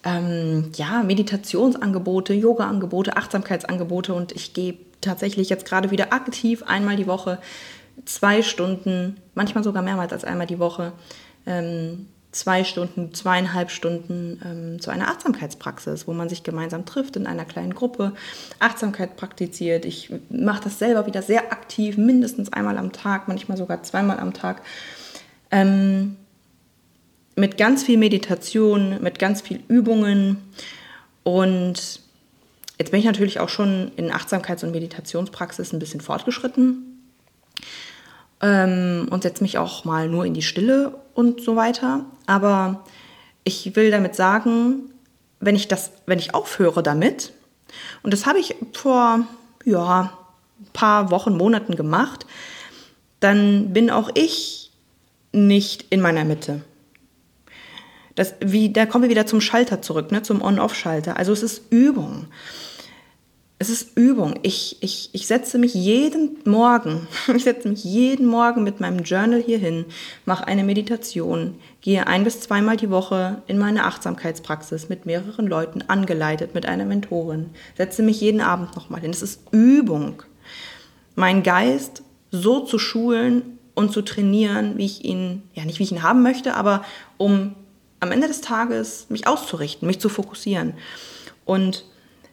ähm, 0.05 0.71
ja, 0.77 1.03
Meditationsangebote, 1.03 2.35
Yoga-Angebote, 2.35 3.17
Achtsamkeitsangebote 3.17 4.15
und 4.15 4.33
ich 4.33 4.53
gehe 4.53 4.75
tatsächlich 5.01 5.49
jetzt 5.49 5.65
gerade 5.65 5.91
wieder 5.91 6.13
aktiv 6.13 6.63
einmal 6.67 6.97
die 6.97 7.07
Woche 7.07 7.39
zwei 8.05 8.43
Stunden, 8.43 9.17
manchmal 9.35 9.65
sogar 9.65 9.83
mehrmals 9.83 10.13
als 10.13 10.25
einmal 10.25 10.47
die 10.47 10.59
Woche 10.59 10.93
ähm, 11.47 12.07
zwei 12.33 12.63
Stunden, 12.65 13.13
zweieinhalb 13.13 13.71
Stunden 13.71 14.41
ähm, 14.45 14.81
zu 14.81 14.91
einer 14.91 15.09
Achtsamkeitspraxis, 15.09 16.07
wo 16.07 16.13
man 16.13 16.29
sich 16.29 16.45
gemeinsam 16.45 16.85
trifft 16.85 17.17
in 17.17 17.27
einer 17.27 17.45
kleinen 17.45 17.75
Gruppe, 17.75 18.13
Achtsamkeit 18.59 19.17
praktiziert. 19.17 19.85
Ich 19.85 20.13
mache 20.29 20.65
das 20.65 20.79
selber 20.79 21.07
wieder 21.07 21.23
sehr 21.23 21.53
aktiv, 21.53 21.97
mindestens 21.97 22.53
einmal 22.53 22.79
am 22.79 22.93
Tag, 22.93 23.27
manchmal 23.27 23.59
sogar 23.59 23.83
zweimal 23.83 24.21
am 24.21 24.33
Tag. 24.33 24.63
Ähm, 25.51 26.17
mit 27.37 27.57
ganz 27.57 27.83
viel 27.83 27.99
Meditation, 27.99 29.03
mit 29.03 29.19
ganz 29.19 29.41
viel 29.41 29.61
Übungen. 29.69 30.37
Und 31.23 32.01
jetzt 32.79 32.91
bin 32.91 33.01
ich 33.01 33.07
natürlich 33.07 33.41
auch 33.41 33.49
schon 33.49 33.93
in 33.97 34.11
Achtsamkeits- 34.11 34.65
und 34.65 34.73
Meditationspraxis 34.73 35.73
ein 35.73 35.79
bisschen 35.79 36.01
fortgeschritten 36.01 36.91
ähm, 38.41 39.09
und 39.11 39.23
setze 39.23 39.43
mich 39.43 39.59
auch 39.59 39.85
mal 39.85 40.09
nur 40.09 40.25
in 40.25 40.35
die 40.35 40.43
Stille 40.43 40.99
und 41.15 41.41
so 41.43 41.57
weiter. 41.57 42.05
Aber 42.27 42.85
ich 43.45 43.75
will 43.75 43.91
damit 43.91 44.15
sagen, 44.15 44.91
wenn 45.41 45.57
ich 45.57 45.69
das, 45.69 45.93
wenn 46.07 46.19
ich 46.19 46.35
aufhöre 46.35 46.83
damit, 46.83 47.33
und 48.03 48.13
das 48.13 48.27
habe 48.27 48.39
ich 48.39 48.57
vor 48.73 49.21
ja, 49.65 50.13
ein 50.61 50.73
paar 50.73 51.11
Wochen, 51.11 51.37
Monaten 51.37 51.77
gemacht, 51.77 52.27
dann 53.21 53.73
bin 53.73 53.91
auch 53.91 54.11
ich 54.15 54.60
nicht 55.33 55.87
in 55.91 56.01
meiner 56.01 56.25
Mitte. 56.25 56.63
Das, 58.15 58.35
wie, 58.41 58.73
da 58.73 58.87
kommen 58.87 59.05
wir 59.05 59.11
wieder 59.11 59.27
zum 59.27 59.41
Schalter 59.41 59.83
zurück, 59.83 60.13
ne, 60.13 60.23
zum 60.23 60.43
On-Off-Schalter. 60.43 61.17
Also 61.17 61.33
es 61.33 61.43
ist 61.43 61.63
Übung 61.71 62.27
es 63.61 63.69
ist 63.69 63.95
Übung. 63.95 64.41
Ich, 64.43 64.79
ich, 64.81 65.11
ich 65.13 65.27
setze 65.27 65.59
mich 65.59 65.75
jeden 65.75 66.39
Morgen, 66.47 67.07
ich 67.37 67.45
setze 67.45 67.69
mich 67.69 67.85
jeden 67.85 68.27
Morgen 68.27 68.65
mit 68.65 68.81
meinem 68.81 69.05
Journal 69.05 69.41
hier 69.41 69.59
hin, 69.59 69.85
mache 70.25 70.47
eine 70.47 70.65
Meditation, 70.65 71.57
gehe 71.83 72.07
ein 72.07 72.25
bis 72.25 72.41
zweimal 72.41 72.79
die 72.79 72.89
Woche 72.89 73.43
in 73.47 73.59
meine 73.59 73.85
Achtsamkeitspraxis 73.85 74.89
mit 74.89 75.05
mehreren 75.05 75.47
Leuten 75.47 75.83
angeleitet, 75.89 76.55
mit 76.55 76.65
einer 76.65 76.87
Mentorin, 76.87 77.51
setze 77.77 78.03
mich 78.03 78.23
jeden 78.23 78.41
Abend 78.41 78.75
nochmal 78.77 79.03
hin. 79.03 79.11
Es 79.11 79.21
ist 79.21 79.43
Übung. 79.53 80.23
Mein 81.15 81.43
Geist 81.43 82.03
so 82.31 82.61
zu 82.61 82.79
schulen 82.79 83.59
und 83.81 83.93
zu 83.93 84.03
trainieren, 84.03 84.77
wie 84.77 84.85
ich 84.85 85.05
ihn, 85.05 85.43
ja 85.55 85.65
nicht 85.65 85.79
wie 85.79 85.85
ich 85.85 85.93
ihn 85.93 86.03
haben 86.03 86.23
möchte, 86.23 86.55
aber 86.55 86.85
um 87.17 87.57
am 87.99 88.13
Ende 88.13 88.29
des 88.29 88.41
Tages 88.41 89.07
mich 89.09 89.27
auszurichten, 89.27 89.87
mich 89.87 90.01
zu 90.01 90.09
fokussieren. 90.09 90.75
Und 91.45 91.85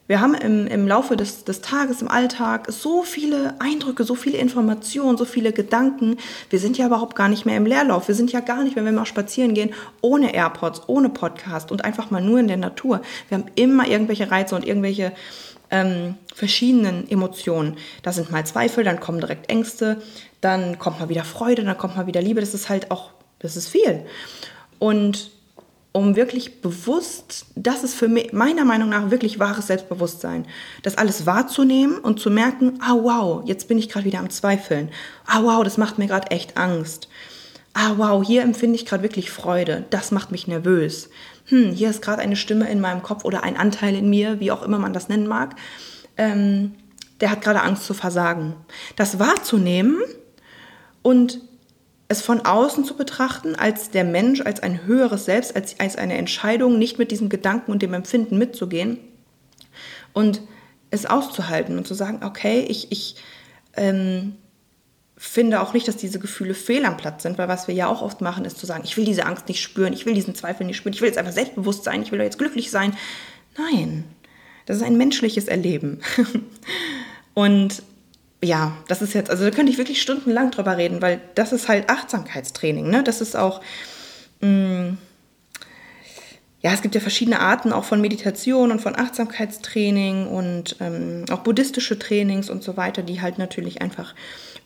wir 0.07 0.21
haben 0.21 0.35
im, 0.35 0.67
im 0.67 0.87
Laufe 0.87 1.17
des, 1.17 1.43
des 1.43 1.59
Tages, 1.59 2.01
im 2.01 2.07
Alltag 2.07 2.67
so 2.69 3.03
viele 3.03 3.55
Eindrücke, 3.59 4.05
so 4.05 4.15
viele 4.15 4.37
Informationen, 4.37 5.17
so 5.17 5.25
viele 5.25 5.51
Gedanken. 5.51 6.15
Wir 6.49 6.59
sind 6.59 6.77
ja 6.77 6.85
überhaupt 6.85 7.15
gar 7.15 7.27
nicht 7.27 7.45
mehr 7.45 7.57
im 7.57 7.65
Leerlauf. 7.65 8.07
Wir 8.07 8.15
sind 8.15 8.31
ja 8.31 8.39
gar 8.39 8.63
nicht, 8.63 8.77
wenn 8.77 8.85
wir 8.85 8.93
mal 8.93 9.05
spazieren 9.05 9.53
gehen, 9.53 9.71
ohne 10.01 10.33
AirPods, 10.33 10.83
ohne 10.87 11.09
Podcast 11.09 11.71
und 11.71 11.83
einfach 11.83 12.09
mal 12.09 12.21
nur 12.21 12.39
in 12.39 12.47
der 12.47 12.55
Natur. 12.55 13.01
Wir 13.27 13.37
haben 13.37 13.47
immer 13.55 13.87
irgendwelche 13.87 14.31
Reize 14.31 14.55
und 14.55 14.65
irgendwelche 14.65 15.11
ähm, 15.71 16.15
verschiedenen 16.33 17.09
Emotionen. 17.09 17.77
Da 18.03 18.11
sind 18.11 18.31
mal 18.31 18.45
Zweifel, 18.45 18.83
dann 18.83 18.99
kommen 18.99 19.19
direkt 19.19 19.49
Ängste, 19.49 20.01
dann 20.41 20.79
kommt 20.79 20.99
mal 20.99 21.09
wieder 21.09 21.23
Freude, 21.23 21.63
dann 21.63 21.77
kommt 21.77 21.95
mal 21.95 22.07
wieder 22.07 22.21
Liebe. 22.21 22.39
Das 22.41 22.53
ist 22.53 22.69
halt 22.69 22.91
auch, 22.91 23.11
das 23.39 23.57
ist 23.57 23.67
viel. 23.67 24.05
Und 24.79 25.31
um 25.97 26.15
wirklich 26.15 26.61
bewusst, 26.61 27.47
das 27.55 27.83
ist 27.83 27.95
für 27.95 28.07
mich 28.07 28.31
meiner 28.31 28.65
Meinung 28.65 28.89
nach 28.89 29.09
wirklich 29.09 29.39
wahres 29.39 29.67
Selbstbewusstsein, 29.67 30.45
das 30.83 30.97
alles 30.97 31.25
wahrzunehmen 31.25 31.97
und 31.97 32.19
zu 32.19 32.29
merken, 32.29 32.79
ah 32.81 32.95
wow, 33.01 33.41
jetzt 33.45 33.67
bin 33.67 33.79
ich 33.79 33.89
gerade 33.89 34.05
wieder 34.05 34.19
am 34.19 34.29
Zweifeln. 34.29 34.89
Ah 35.25 35.41
wow, 35.41 35.63
das 35.63 35.77
macht 35.77 35.97
mir 35.97 36.05
gerade 36.05 36.29
echt 36.29 36.55
Angst. 36.55 37.09
Ah 37.73 37.93
wow, 37.97 38.23
hier 38.25 38.43
empfinde 38.43 38.75
ich 38.75 38.85
gerade 38.85 39.03
wirklich 39.03 39.31
Freude. 39.31 39.85
Das 39.89 40.11
macht 40.11 40.31
mich 40.31 40.47
nervös. 40.47 41.09
Hm, 41.47 41.71
hier 41.71 41.89
ist 41.89 42.01
gerade 42.01 42.21
eine 42.21 42.35
Stimme 42.35 42.69
in 42.69 42.79
meinem 42.79 43.01
Kopf 43.01 43.25
oder 43.25 43.43
ein 43.43 43.57
Anteil 43.57 43.95
in 43.95 44.09
mir, 44.09 44.39
wie 44.39 44.51
auch 44.51 44.63
immer 44.63 44.79
man 44.79 44.93
das 44.93 45.09
nennen 45.09 45.27
mag. 45.27 45.55
Ähm, 46.17 46.75
der 47.21 47.31
hat 47.31 47.41
gerade 47.41 47.61
Angst 47.61 47.85
zu 47.85 47.93
versagen. 47.93 48.55
Das 48.95 49.17
wahrzunehmen 49.17 49.97
und 51.01 51.41
es 52.09 52.21
von 52.21 52.45
außen 52.45 52.85
zu 52.85 52.95
betrachten, 52.95 53.55
als 53.55 53.89
der 53.89 54.03
Mensch, 54.03 54.41
als 54.41 54.61
ein 54.61 54.85
höheres 54.85 55.25
Selbst, 55.25 55.55
als, 55.55 55.79
als 55.79 55.97
eine 55.97 56.17
Entscheidung, 56.17 56.77
nicht 56.77 56.99
mit 56.99 57.11
diesem 57.11 57.29
Gedanken 57.29 57.71
und 57.71 57.81
dem 57.81 57.93
Empfinden 57.93 58.37
mitzugehen 58.37 58.97
und 60.13 60.41
es 60.89 61.05
auszuhalten 61.05 61.77
und 61.77 61.87
zu 61.87 61.93
sagen, 61.93 62.23
okay, 62.23 62.65
ich, 62.69 62.91
ich 62.91 63.15
ähm, 63.75 64.35
finde 65.17 65.61
auch 65.61 65.73
nicht, 65.73 65.87
dass 65.87 65.97
diese 65.97 66.19
Gefühle 66.19 66.53
fehl 66.53 66.85
am 66.85 66.95
Platz 66.95 67.23
sind, 67.23 67.37
weil 67.39 67.47
was 67.47 67.67
wir 67.67 67.73
ja 67.73 67.87
auch 67.87 68.03
oft 68.03 68.21
machen, 68.21 68.45
ist 68.45 68.59
zu 68.59 68.67
sagen, 68.67 68.83
ich 68.85 68.95
will 68.97 69.05
diese 69.05 69.25
Angst 69.25 69.47
nicht 69.47 69.61
spüren, 69.61 69.91
ich 69.91 70.05
will 70.05 70.13
diesen 70.13 70.35
Zweifel 70.35 70.65
nicht 70.65 70.77
spüren, 70.77 70.93
ich 70.93 71.01
will 71.01 71.07
jetzt 71.07 71.17
einfach 71.17 71.31
selbstbewusst 71.31 71.83
sein, 71.83 72.03
ich 72.03 72.11
will 72.11 72.21
jetzt 72.21 72.37
glücklich 72.37 72.69
sein. 72.69 72.95
Nein, 73.57 74.03
das 74.67 74.77
ist 74.77 74.83
ein 74.83 74.97
menschliches 74.97 75.47
Erleben. 75.47 76.01
und 77.33 77.81
ja, 78.43 78.77
das 78.87 79.01
ist 79.01 79.15
jetzt, 79.15 79.31
also 79.31 79.43
da 79.43 79.49
könnte 79.49 79.71
ich 79.71 79.79
wirklich 79.79 80.01
stundenlang 80.01 80.51
drüber 80.51 80.77
reden, 80.77 81.01
weil 81.01 81.19
das 81.33 81.51
ist 81.51 81.67
halt 81.67 81.89
Achtsamkeitstraining, 81.89 82.87
ne? 82.87 83.03
Das 83.03 83.19
ist 83.19 83.35
auch, 83.35 83.61
mh, 84.41 84.49
mm, 84.49 84.97
ja, 86.61 86.73
es 86.73 86.81
gibt 86.81 86.95
ja 86.95 87.01
verschiedene 87.01 87.39
Arten 87.39 87.71
auch 87.71 87.83
von 87.83 88.01
Meditation 88.01 88.71
und 88.71 88.81
von 88.81 88.95
Achtsamkeitstraining 88.95 90.27
und 90.27 90.75
ähm, 90.79 91.25
auch 91.31 91.39
buddhistische 91.39 91.97
Trainings 91.97 92.49
und 92.49 92.63
so 92.63 92.77
weiter, 92.77 93.03
die 93.03 93.21
halt 93.21 93.37
natürlich 93.37 93.81
einfach 93.81 94.15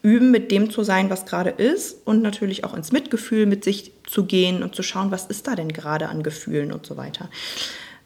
üben, 0.03 0.31
mit 0.31 0.51
dem 0.51 0.71
zu 0.71 0.83
sein, 0.83 1.09
was 1.09 1.25
gerade 1.25 1.51
ist 1.51 2.05
und 2.05 2.21
natürlich 2.21 2.63
auch 2.63 2.73
ins 2.73 2.91
Mitgefühl 2.91 3.45
mit 3.45 3.63
sich 3.63 3.93
zu 4.05 4.25
gehen 4.25 4.63
und 4.63 4.75
zu 4.75 4.83
schauen, 4.83 5.11
was 5.11 5.25
ist 5.25 5.47
da 5.47 5.55
denn 5.55 5.69
gerade 5.69 6.09
an 6.09 6.23
Gefühlen 6.23 6.71
und 6.71 6.85
so 6.85 6.97
weiter. 6.97 7.29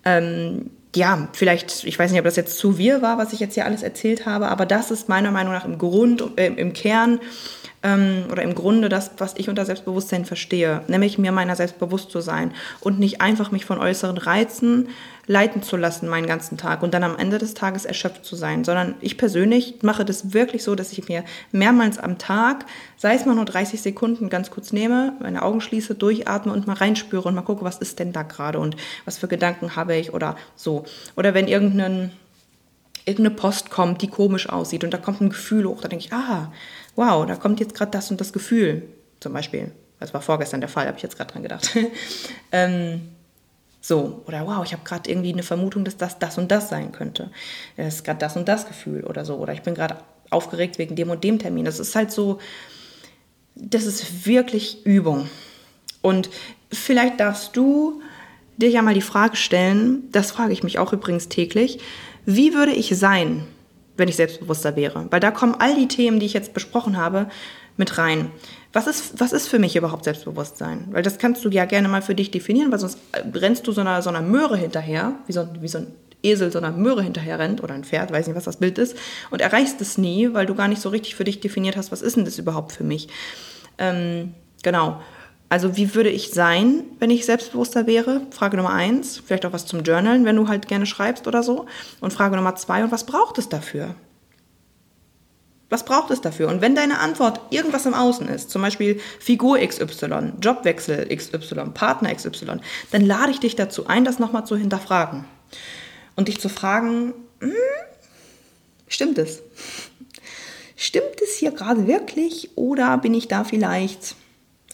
Ähm, 0.04 0.70
ja, 0.96 1.28
vielleicht, 1.34 1.84
ich 1.84 1.98
weiß 1.98 2.12
nicht, 2.12 2.20
ob 2.20 2.26
das 2.26 2.36
jetzt 2.36 2.58
zu 2.58 2.78
wir 2.78 3.02
war, 3.02 3.18
was 3.18 3.34
ich 3.34 3.40
jetzt 3.40 3.56
hier 3.56 3.66
alles 3.66 3.84
erzählt 3.84 4.26
habe, 4.26 4.48
aber 4.48 4.66
das 4.66 4.92
ist 4.92 5.10
meiner 5.10 5.32
Meinung 5.32 5.54
nach 5.54 5.66
im 5.66 5.78
Grund, 5.78 6.24
äh, 6.38 6.48
im 6.48 6.74
Kern 6.74 7.20
ähm, 7.86 8.24
oder 8.32 8.42
im 8.42 8.56
Grunde 8.56 8.90
das, 8.90 9.12
was 9.20 9.36
ich 9.38 9.48
unter 9.48 9.64
Selbstbewusstsein 9.64 10.26
verstehe, 10.26 10.82
nämlich 10.88 11.18
mir 11.20 11.32
meiner 11.32 11.56
selbst 11.56 11.76
zu 12.10 12.20
sein 12.20 12.52
und 12.82 13.00
nicht 13.00 13.22
einfach 13.22 13.52
mich 13.52 13.66
von 13.66 13.80
äußeren 13.80 14.18
Reizen 14.18 14.90
leiten 15.28 15.64
zu 15.64 15.78
lassen 15.78 16.08
meinen 16.08 16.28
ganzen 16.28 16.58
Tag 16.58 16.84
und 16.84 16.94
dann 16.94 17.04
am 17.04 17.18
Ende 17.18 17.38
des 17.38 17.54
Tages 17.54 17.86
erschöpft 17.86 18.26
zu 18.26 18.36
sein, 18.36 18.64
sondern 18.64 18.96
ich 19.02 19.18
persönlich 19.18 19.76
mache 19.82 20.06
das 20.06 20.34
wirklich 20.34 20.64
so, 20.64 20.76
dass 20.76 20.92
ich 20.92 21.08
mir 21.08 21.24
mehrmals 21.52 21.98
am 21.98 22.18
Tag, 22.18 22.66
sei 22.98 23.16
es 23.16 23.26
mal 23.26 23.36
nur 23.36 23.46
30 23.46 23.82
Sekunden, 23.82 24.30
ganz 24.30 24.52
kurz 24.52 24.72
nehme, 24.72 25.14
meine 25.20 25.42
Augen 25.42 25.62
schließe, 25.62 25.96
durchatme 25.96 26.54
und 26.54 26.68
mal 26.68 26.74
reinspüre 26.74 27.28
und 27.28 27.36
mal 27.36 27.42
gucke, 27.42 27.66
was 27.66 27.78
ist 27.78 28.00
denn 28.00 28.14
da 28.14 28.24
gerade 28.24 28.60
und 28.60 28.76
was 29.06 29.18
für 29.18 29.28
Gedanken 29.28 29.76
habe 29.76 29.96
ich 29.96 30.14
oder 30.14 30.36
so. 30.56 30.86
Oder 31.16 31.34
wenn 31.34 31.48
irgendein 31.48 32.12
irgendeine 33.06 33.36
Post 33.36 33.70
kommt, 33.70 34.02
die 34.02 34.08
komisch 34.08 34.50
aussieht 34.50 34.84
und 34.84 34.92
da 34.92 34.98
kommt 34.98 35.22
ein 35.22 35.30
Gefühl 35.30 35.66
hoch, 35.66 35.82
da 35.82 35.88
denke 35.88 36.06
ich, 36.06 36.14
ah, 36.14 36.52
wow, 36.96 37.26
da 37.26 37.36
kommt 37.36 37.60
jetzt 37.60 37.76
gerade 37.76 37.92
das 37.92 38.12
und 38.12 38.22
das 38.22 38.34
Gefühl, 38.34 38.84
zum 39.20 39.34
Beispiel. 39.34 39.72
Das 40.00 40.14
war 40.14 40.22
vorgestern 40.22 40.60
der 40.60 40.70
Fall, 40.70 40.88
habe 40.88 40.98
ich 40.98 41.04
jetzt 41.04 41.18
gerade 41.18 41.32
dran 41.32 41.44
gedacht. 41.44 41.76
ähm, 42.52 43.02
so, 43.82 44.24
oder 44.26 44.46
wow, 44.48 44.64
ich 44.66 44.74
habe 44.74 44.84
gerade 44.84 45.10
irgendwie 45.10 45.32
eine 45.32 45.44
Vermutung, 45.44 45.86
dass 45.86 45.98
das 45.98 46.20
das 46.20 46.38
und 46.38 46.52
das 46.52 46.70
sein 46.70 46.92
könnte. 46.92 47.30
Das 47.78 47.96
ist 47.96 48.04
gerade 48.04 48.20
das 48.20 48.36
und 48.36 48.48
das 48.48 48.68
Gefühl 48.68 49.04
oder 49.04 49.26
so. 49.26 49.36
Oder 49.36 49.54
ich 49.54 49.62
bin 49.62 49.76
gerade 49.76 49.98
aufgeregt 50.32 50.78
wegen 50.78 50.96
dem 50.96 51.12
und 51.12 51.24
dem 51.24 51.40
Termin. 51.40 51.66
Das 51.66 51.80
ist 51.80 51.96
halt 51.96 52.12
so, 52.12 52.40
das 53.56 53.86
ist 53.86 54.26
wirklich 54.26 54.86
Übung. 54.86 55.30
Und 56.02 56.30
vielleicht 56.72 57.20
darfst 57.20 57.56
du 57.56 58.02
dir 58.58 58.70
ja 58.70 58.82
mal 58.82 58.94
die 58.94 59.02
Frage 59.02 59.36
stellen, 59.36 60.04
das 60.12 60.32
frage 60.32 60.54
ich 60.54 60.64
mich 60.64 60.80
auch 60.80 60.94
übrigens 60.94 61.30
täglich, 61.30 61.80
wie 62.26 62.54
würde 62.54 62.72
ich 62.72 62.98
sein, 62.98 63.46
wenn 63.98 64.08
ich 64.08 64.16
selbstbewusster 64.16 64.76
wäre? 64.76 65.08
Weil 65.10 65.20
da 65.20 65.32
kommen 65.32 65.56
all 65.60 65.76
die 65.76 65.88
Themen, 65.88 66.20
die 66.20 66.26
ich 66.26 66.34
jetzt 66.34 66.54
besprochen 66.54 66.98
habe, 66.98 67.28
mit 67.78 67.98
rein. 67.98 68.32
Was 68.72 68.88
ist, 68.88 69.20
was 69.20 69.34
ist 69.34 69.48
für 69.48 69.60
mich 69.60 69.76
überhaupt 69.76 70.06
Selbstbewusstsein? 70.06 70.88
Weil 70.92 71.04
das 71.04 71.18
kannst 71.18 71.44
du 71.44 71.50
ja 71.50 71.66
gerne 71.66 71.88
mal 71.88 72.02
für 72.02 72.16
dich 72.16 72.32
definieren, 72.32 72.72
weil 72.72 72.80
sonst 72.80 73.00
rennst 73.34 73.68
du 73.68 73.72
so 73.74 73.82
einer, 73.82 74.02
so 74.02 74.10
einer 74.10 74.22
Möhre 74.22 74.58
hinterher, 74.58 75.14
wie 75.28 75.34
so, 75.34 75.48
wie 75.60 75.68
so 75.68 75.80
ein 75.80 75.88
Esel 76.26 76.52
so 76.52 76.58
einer 76.58 76.72
Möhre 76.72 77.04
hinterher 77.04 77.40
rennt 77.40 77.64
oder 77.64 77.74
ein 77.74 77.84
Pferd, 77.84 78.12
weiß 78.12 78.28
nicht, 78.28 78.36
was 78.36 78.46
das 78.46 78.58
Bild 78.58 78.78
ist, 78.78 78.98
und 79.30 79.42
erreichst 79.42 79.80
es 79.80 79.98
nie, 79.98 80.34
weil 80.34 80.46
du 80.46 80.56
gar 80.56 80.68
nicht 80.68 80.82
so 80.82 80.90
richtig 80.90 81.16
für 81.16 81.24
dich 81.24 81.40
definiert 81.40 81.78
hast, 81.78 81.92
was 81.92 82.02
ist 82.02 82.18
denn 82.18 82.26
das 82.26 82.40
überhaupt 82.40 82.72
für 82.72 82.84
mich? 82.84 83.08
Ähm, 83.78 84.34
genau. 84.64 85.02
Also 85.48 85.78
wie 85.78 85.94
würde 85.94 86.10
ich 86.10 86.32
sein, 86.32 86.84
wenn 87.00 87.12
ich 87.12 87.26
selbstbewusster 87.26 87.86
wäre? 87.86 88.22
Frage 88.32 88.58
Nummer 88.58 88.74
eins, 88.74 89.22
vielleicht 89.26 89.46
auch 89.46 89.54
was 89.54 89.66
zum 89.66 89.84
Journalen, 89.84 90.26
wenn 90.26 90.36
du 90.36 90.48
halt 90.48 90.68
gerne 90.68 90.86
schreibst 90.86 91.28
oder 91.28 91.44
so. 91.44 91.68
Und 92.02 92.14
Frage 92.14 92.36
Nummer 92.36 92.56
zwei, 92.56 92.84
und 92.84 92.92
was 92.92 93.06
braucht 93.06 93.38
es 93.38 93.48
dafür? 93.48 93.96
Was 95.70 95.84
braucht 95.84 96.12
es 96.12 96.22
dafür? 96.22 96.48
Und 96.50 96.62
wenn 96.62 96.76
deine 96.76 97.00
Antwort 97.00 97.42
irgendwas 97.50 97.86
im 97.86 97.94
Außen 97.94 98.28
ist, 98.30 98.50
zum 98.50 98.62
Beispiel 98.62 99.00
Figur 99.20 99.58
XY, 99.60 100.34
Jobwechsel 100.42 101.08
XY, 101.16 101.72
Partner 101.74 102.14
XY, 102.14 102.60
dann 102.92 103.02
lade 103.02 103.32
ich 103.32 103.40
dich 103.40 103.56
dazu 103.56 103.88
ein, 103.88 104.06
das 104.06 104.20
nochmal 104.20 104.46
zu 104.46 104.56
hinterfragen. 104.56 105.26
Und 106.16 106.28
dich 106.28 106.40
zu 106.40 106.50
fragen, 106.50 107.14
hm, 107.40 107.52
stimmt 108.88 109.18
es? 109.18 109.42
Stimmt 110.76 111.22
es 111.24 111.36
hier 111.36 111.52
gerade 111.52 111.88
wirklich 111.88 112.52
oder 112.56 112.98
bin 112.98 113.14
ich 113.14 113.28
da 113.28 113.44
vielleicht 113.44 114.16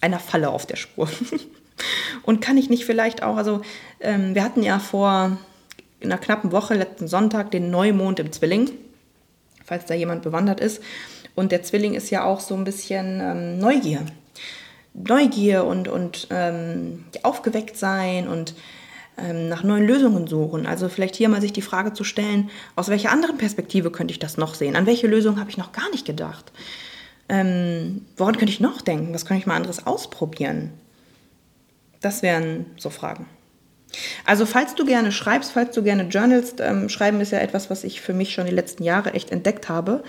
einer 0.02 0.20
Falle 0.20 0.50
auf 0.50 0.66
der 0.66 0.76
Spur? 0.76 1.10
Und 2.24 2.42
kann 2.42 2.58
ich 2.58 2.70
nicht 2.70 2.86
vielleicht 2.86 3.24
auch, 3.24 3.38
also 3.38 3.62
ähm, 4.00 4.36
wir 4.36 4.44
hatten 4.44 4.62
ja 4.62 4.80
vor 4.80 5.38
einer 6.04 6.18
knappen 6.18 6.52
Woche, 6.52 6.76
letzten 6.76 7.08
Sonntag, 7.08 7.52
den 7.52 7.72
Neumond 7.72 8.20
im 8.20 8.32
Zwilling, 8.32 8.70
falls 9.64 9.86
da 9.86 9.94
jemand 9.94 10.24
bewandert 10.24 10.60
ist. 10.60 10.82
Und 11.36 11.52
der 11.52 11.64
Zwilling 11.64 11.94
ist 11.94 12.10
ja 12.10 12.24
auch 12.24 12.40
so 12.40 12.56
ein 12.56 12.64
bisschen 12.64 13.20
ähm, 13.22 13.60
Neugier. 13.60 14.06
Neugier 14.94 15.64
und, 15.64 15.88
und 15.88 16.28
ähm, 16.32 17.06
aufgeweckt 17.24 17.78
sein 17.78 18.28
und 18.28 18.54
ähm, 19.18 19.48
nach 19.48 19.64
neuen 19.64 19.86
Lösungen 19.86 20.28
suchen. 20.28 20.66
Also 20.66 20.90
vielleicht 20.90 21.16
hier 21.16 21.30
mal 21.30 21.42
sich 21.42 21.54
die 21.54 21.62
Frage 21.62 21.94
zu 21.94 22.04
stellen, 22.04 22.50
aus 22.76 22.90
welcher 22.90 23.12
anderen 23.12 23.38
Perspektive 23.38 23.92
könnte 23.92 24.12
ich 24.12 24.20
das 24.20 24.38
noch 24.38 24.54
sehen? 24.54 24.76
An 24.76 24.86
welche 24.86 25.08
Lösung 25.08 25.40
habe 25.40 25.50
ich 25.50 25.58
noch 25.58 25.72
gar 25.72 25.90
nicht 25.92 26.06
gedacht? 26.06 26.52
Ähm, 27.32 28.06
woran 28.18 28.38
könnte 28.38 28.54
ich 28.54 28.60
noch 28.60 28.82
denken? 28.82 29.14
Was 29.14 29.26
könnte 29.26 29.42
ich 29.42 29.48
mal 29.48 29.56
anderes 29.56 29.88
ausprobieren? 29.88 30.72
Das 32.02 32.22
wären 32.22 32.66
so 32.78 32.90
Fragen. 32.90 33.26
Also 34.26 34.46
falls 34.46 34.76
du 34.76 34.86
gerne 34.86 35.12
schreibst, 35.12 35.52
falls 35.52 35.74
du 35.74 35.82
gerne 35.82 36.04
journalst, 36.04 36.60
ähm, 36.60 36.90
schreiben 36.90 37.20
ist 37.22 37.32
ja 37.32 37.40
etwas, 37.40 37.70
was 37.70 37.84
ich 37.84 38.02
für 38.02 38.14
mich 38.14 38.34
schon 38.34 38.46
die 38.46 38.52
letzten 38.52 38.84
Jahre 38.84 39.14
echt 39.14 39.32
entdeckt 39.32 39.70
habe 39.70 40.04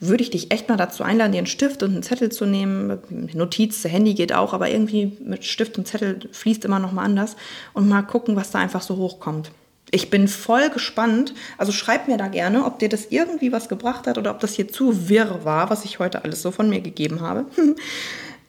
würde 0.00 0.22
ich 0.22 0.30
dich 0.30 0.50
echt 0.50 0.68
mal 0.68 0.76
dazu 0.76 1.02
einladen, 1.02 1.32
dir 1.32 1.38
einen 1.38 1.46
Stift 1.46 1.82
und 1.82 1.92
einen 1.92 2.02
Zettel 2.02 2.30
zu 2.30 2.46
nehmen. 2.46 2.98
Notiz, 3.32 3.84
Handy 3.84 4.14
geht 4.14 4.32
auch, 4.32 4.52
aber 4.52 4.70
irgendwie 4.70 5.16
mit 5.24 5.44
Stift 5.44 5.78
und 5.78 5.86
Zettel 5.86 6.28
fließt 6.32 6.64
immer 6.64 6.78
noch 6.78 6.92
mal 6.92 7.04
anders 7.04 7.36
und 7.72 7.88
mal 7.88 8.02
gucken, 8.02 8.36
was 8.36 8.50
da 8.50 8.58
einfach 8.58 8.82
so 8.82 8.96
hochkommt. 8.96 9.50
Ich 9.90 10.10
bin 10.10 10.28
voll 10.28 10.70
gespannt. 10.70 11.34
Also 11.58 11.72
schreib 11.72 12.08
mir 12.08 12.16
da 12.16 12.28
gerne, 12.28 12.64
ob 12.64 12.78
dir 12.78 12.88
das 12.88 13.06
irgendwie 13.10 13.52
was 13.52 13.68
gebracht 13.68 14.06
hat 14.06 14.18
oder 14.18 14.30
ob 14.30 14.40
das 14.40 14.54
hier 14.54 14.68
zu 14.68 15.08
wirr 15.08 15.44
war, 15.44 15.70
was 15.70 15.84
ich 15.84 15.98
heute 15.98 16.24
alles 16.24 16.42
so 16.42 16.50
von 16.50 16.68
mir 16.68 16.80
gegeben 16.80 17.20
habe. 17.20 17.44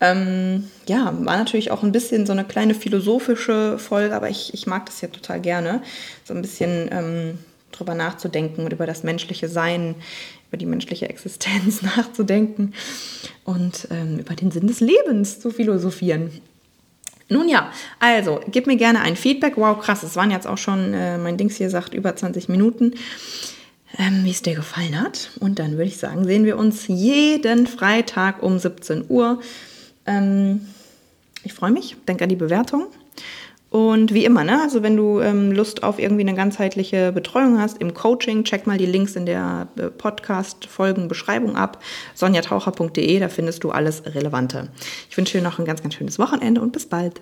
ähm, 0.01 0.69
ja, 0.87 1.13
war 1.19 1.37
natürlich 1.37 1.71
auch 1.71 1.83
ein 1.83 1.91
bisschen 1.91 2.25
so 2.25 2.31
eine 2.31 2.45
kleine 2.45 2.73
philosophische 2.73 3.77
Folge, 3.77 4.15
aber 4.15 4.29
ich, 4.29 4.53
ich 4.53 4.65
mag 4.65 4.85
das 4.87 5.01
ja 5.01 5.07
total 5.07 5.39
gerne. 5.39 5.81
So 6.23 6.33
ein 6.33 6.41
bisschen 6.41 6.89
ähm, 6.91 7.37
drüber 7.71 7.93
nachzudenken 7.93 8.63
und 8.63 8.73
über 8.73 8.85
das 8.85 9.03
menschliche 9.03 9.47
Sein, 9.47 9.95
über 10.49 10.57
die 10.57 10.65
menschliche 10.65 11.09
Existenz 11.09 11.81
nachzudenken 11.97 12.73
und 13.43 13.87
ähm, 13.91 14.19
über 14.19 14.35
den 14.35 14.51
Sinn 14.51 14.67
des 14.67 14.79
Lebens 14.79 15.39
zu 15.39 15.51
philosophieren. 15.51 16.31
Nun 17.27 17.49
ja, 17.49 17.71
also 17.99 18.39
gib 18.47 18.67
mir 18.67 18.77
gerne 18.77 19.01
ein 19.01 19.15
Feedback. 19.15 19.57
Wow, 19.57 19.79
krass, 19.79 20.03
es 20.03 20.15
waren 20.15 20.31
jetzt 20.31 20.45
auch 20.45 20.57
schon, 20.57 20.93
äh, 20.93 21.17
mein 21.17 21.37
Dings 21.37 21.55
hier 21.55 21.69
sagt, 21.69 21.93
über 21.93 22.15
20 22.15 22.49
Minuten. 22.49 22.93
Ähm, 23.97 24.25
wie 24.25 24.31
es 24.31 24.41
dir 24.41 24.55
gefallen 24.55 24.99
hat. 24.99 25.29
Und 25.39 25.57
dann 25.59 25.73
würde 25.73 25.85
ich 25.85 25.97
sagen, 25.97 26.25
sehen 26.25 26.43
wir 26.43 26.57
uns 26.57 26.87
jeden 26.87 27.65
Freitag 27.65 28.43
um 28.43 28.59
17 28.59 29.05
Uhr. 29.07 29.39
Ähm, 30.05 30.67
ich 31.43 31.53
freue 31.53 31.71
mich, 31.71 31.95
denke 32.07 32.23
an 32.23 32.29
die 32.29 32.35
Bewertung. 32.35 32.87
Und 33.75 34.13
wie 34.13 34.23
immer, 34.23 34.45
ne? 34.45 34.61
also 34.61 34.83
wenn 34.83 34.95
du 34.95 35.19
ähm, 35.19 35.51
Lust 35.51 35.83
auf 35.83 35.99
irgendwie 35.99 36.21
eine 36.21 36.33
ganzheitliche 36.33 37.11
Betreuung 37.11 37.59
hast 37.59 37.81
im 37.81 37.93
Coaching, 37.93 38.45
check 38.45 38.65
mal 38.67 38.77
die 38.77 38.85
Links 38.85 39.17
in 39.17 39.25
der 39.25 39.67
äh, 39.75 39.87
Podcast-Folgenbeschreibung 39.87 41.57
ab. 41.57 41.83
sonjataucher.de, 42.13 43.19
da 43.19 43.27
findest 43.27 43.65
du 43.65 43.71
alles 43.71 44.05
Relevante. 44.05 44.69
Ich 45.09 45.17
wünsche 45.17 45.39
dir 45.39 45.43
noch 45.43 45.59
ein 45.59 45.65
ganz, 45.65 45.83
ganz 45.83 45.93
schönes 45.93 46.19
Wochenende 46.19 46.61
und 46.61 46.71
bis 46.71 46.85
bald. 46.85 47.19